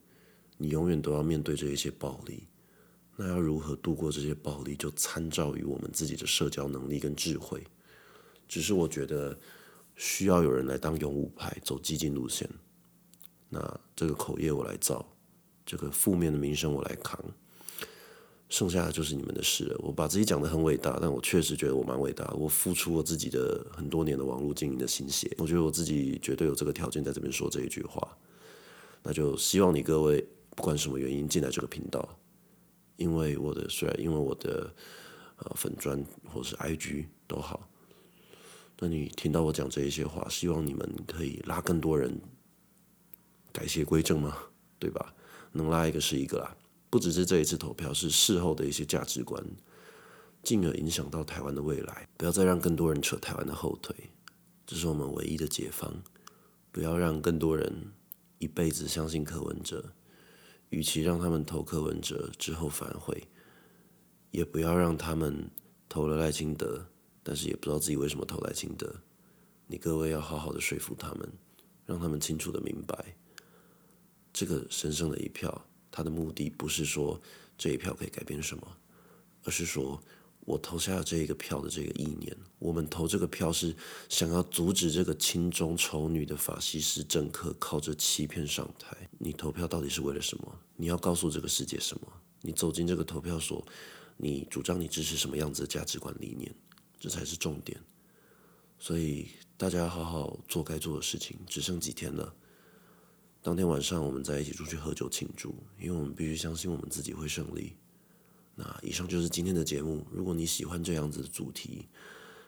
[0.57, 2.47] 你永远都要面对这一些暴力。
[3.15, 7.63] 那要如何度过这些暴力，就参照于我们自己的社交能力跟智慧。
[8.47, 9.37] 只是我觉得。
[9.95, 12.49] 需要有人来当勇武派，走激进路线。
[13.53, 15.05] 那这个口业我来造，
[15.63, 17.23] 这个负面的名声我来扛，
[18.49, 19.75] 剩下的就是你们的事了。
[19.79, 22.27] 我把自己讲的很伟大，但我确实觉得我蛮伟大。
[22.35, 28.17] 我付出了自己的很多年的网络经营的心血，我觉得我自己绝对有这个条件在这边说这一句话。
[29.03, 32.17] 那就希望你各位不管什么原因进来这个频道，
[32.95, 34.73] 因为我的虽然因为我的
[35.37, 37.69] 呃粉砖或是 IG 都好。
[38.79, 42.19] 那你听到我讲这一些话，希望你们可以拉更多人
[43.53, 44.35] 改邪归正吗？
[44.77, 45.13] 对吧？
[45.53, 46.57] 能拉一个是一个啦。
[46.89, 49.41] 不只是这一次投票，是事后的一些价值观，
[50.41, 52.09] 进而影响到台湾的未来。
[52.17, 53.95] 不要再让更多人扯台湾的后腿，
[54.65, 55.93] 这是我们唯一的解放。
[56.71, 57.93] 不要让更多人
[58.39, 59.93] 一辈子相信柯文哲，
[60.69, 63.27] 与其让他们投柯文哲之后反悔，
[64.31, 65.49] 也不要让他们
[65.87, 66.85] 投了赖清德。
[67.25, 68.93] 但是也不知道自己为什么投赖清德，
[69.67, 71.31] 你各位要好好的说服他们，
[71.85, 73.15] 让他们清楚的明白，
[74.33, 77.21] 这个神圣的一票，它的目的不是说
[77.57, 78.67] 这一票可以改变什么，
[79.43, 80.01] 而是说
[80.41, 83.75] 我投下这一个票的这个意念，我们投这个票是
[84.09, 88.97] 想要阻止这个亲中丑女的法西斯政客靠着欺骗上台。
[89.19, 90.59] 你投票到底是为了什么？
[90.75, 92.07] 你要告诉这个世界什么？
[92.41, 93.65] 你走进这个投票所，
[94.17, 96.53] 你主张你支持什么样子的价值观理念？
[96.99, 97.79] 这才是重点。
[98.79, 102.35] 所以大家好好做该做的事情，只剩几天了。
[103.43, 107.75] 当天晚上我们再一起出去喝酒庆祝，因为我们必须相信我们自己会胜利。
[108.55, 110.07] 那以上就是今天的节目。
[110.09, 111.89] 如果你喜欢这样子的主题，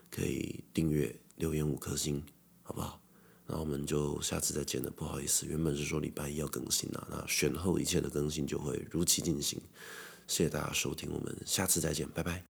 [0.09, 2.23] 可以订阅、留言五颗星，
[2.63, 3.01] 好不好？
[3.45, 4.89] 那我们就下次再见了。
[4.89, 9.59] 不好意思，原本是说礼拜一要更新啊，那选后一切的更新就会如期进行。
[10.27, 12.54] 谢谢大家收听，我们下次再见，拜拜。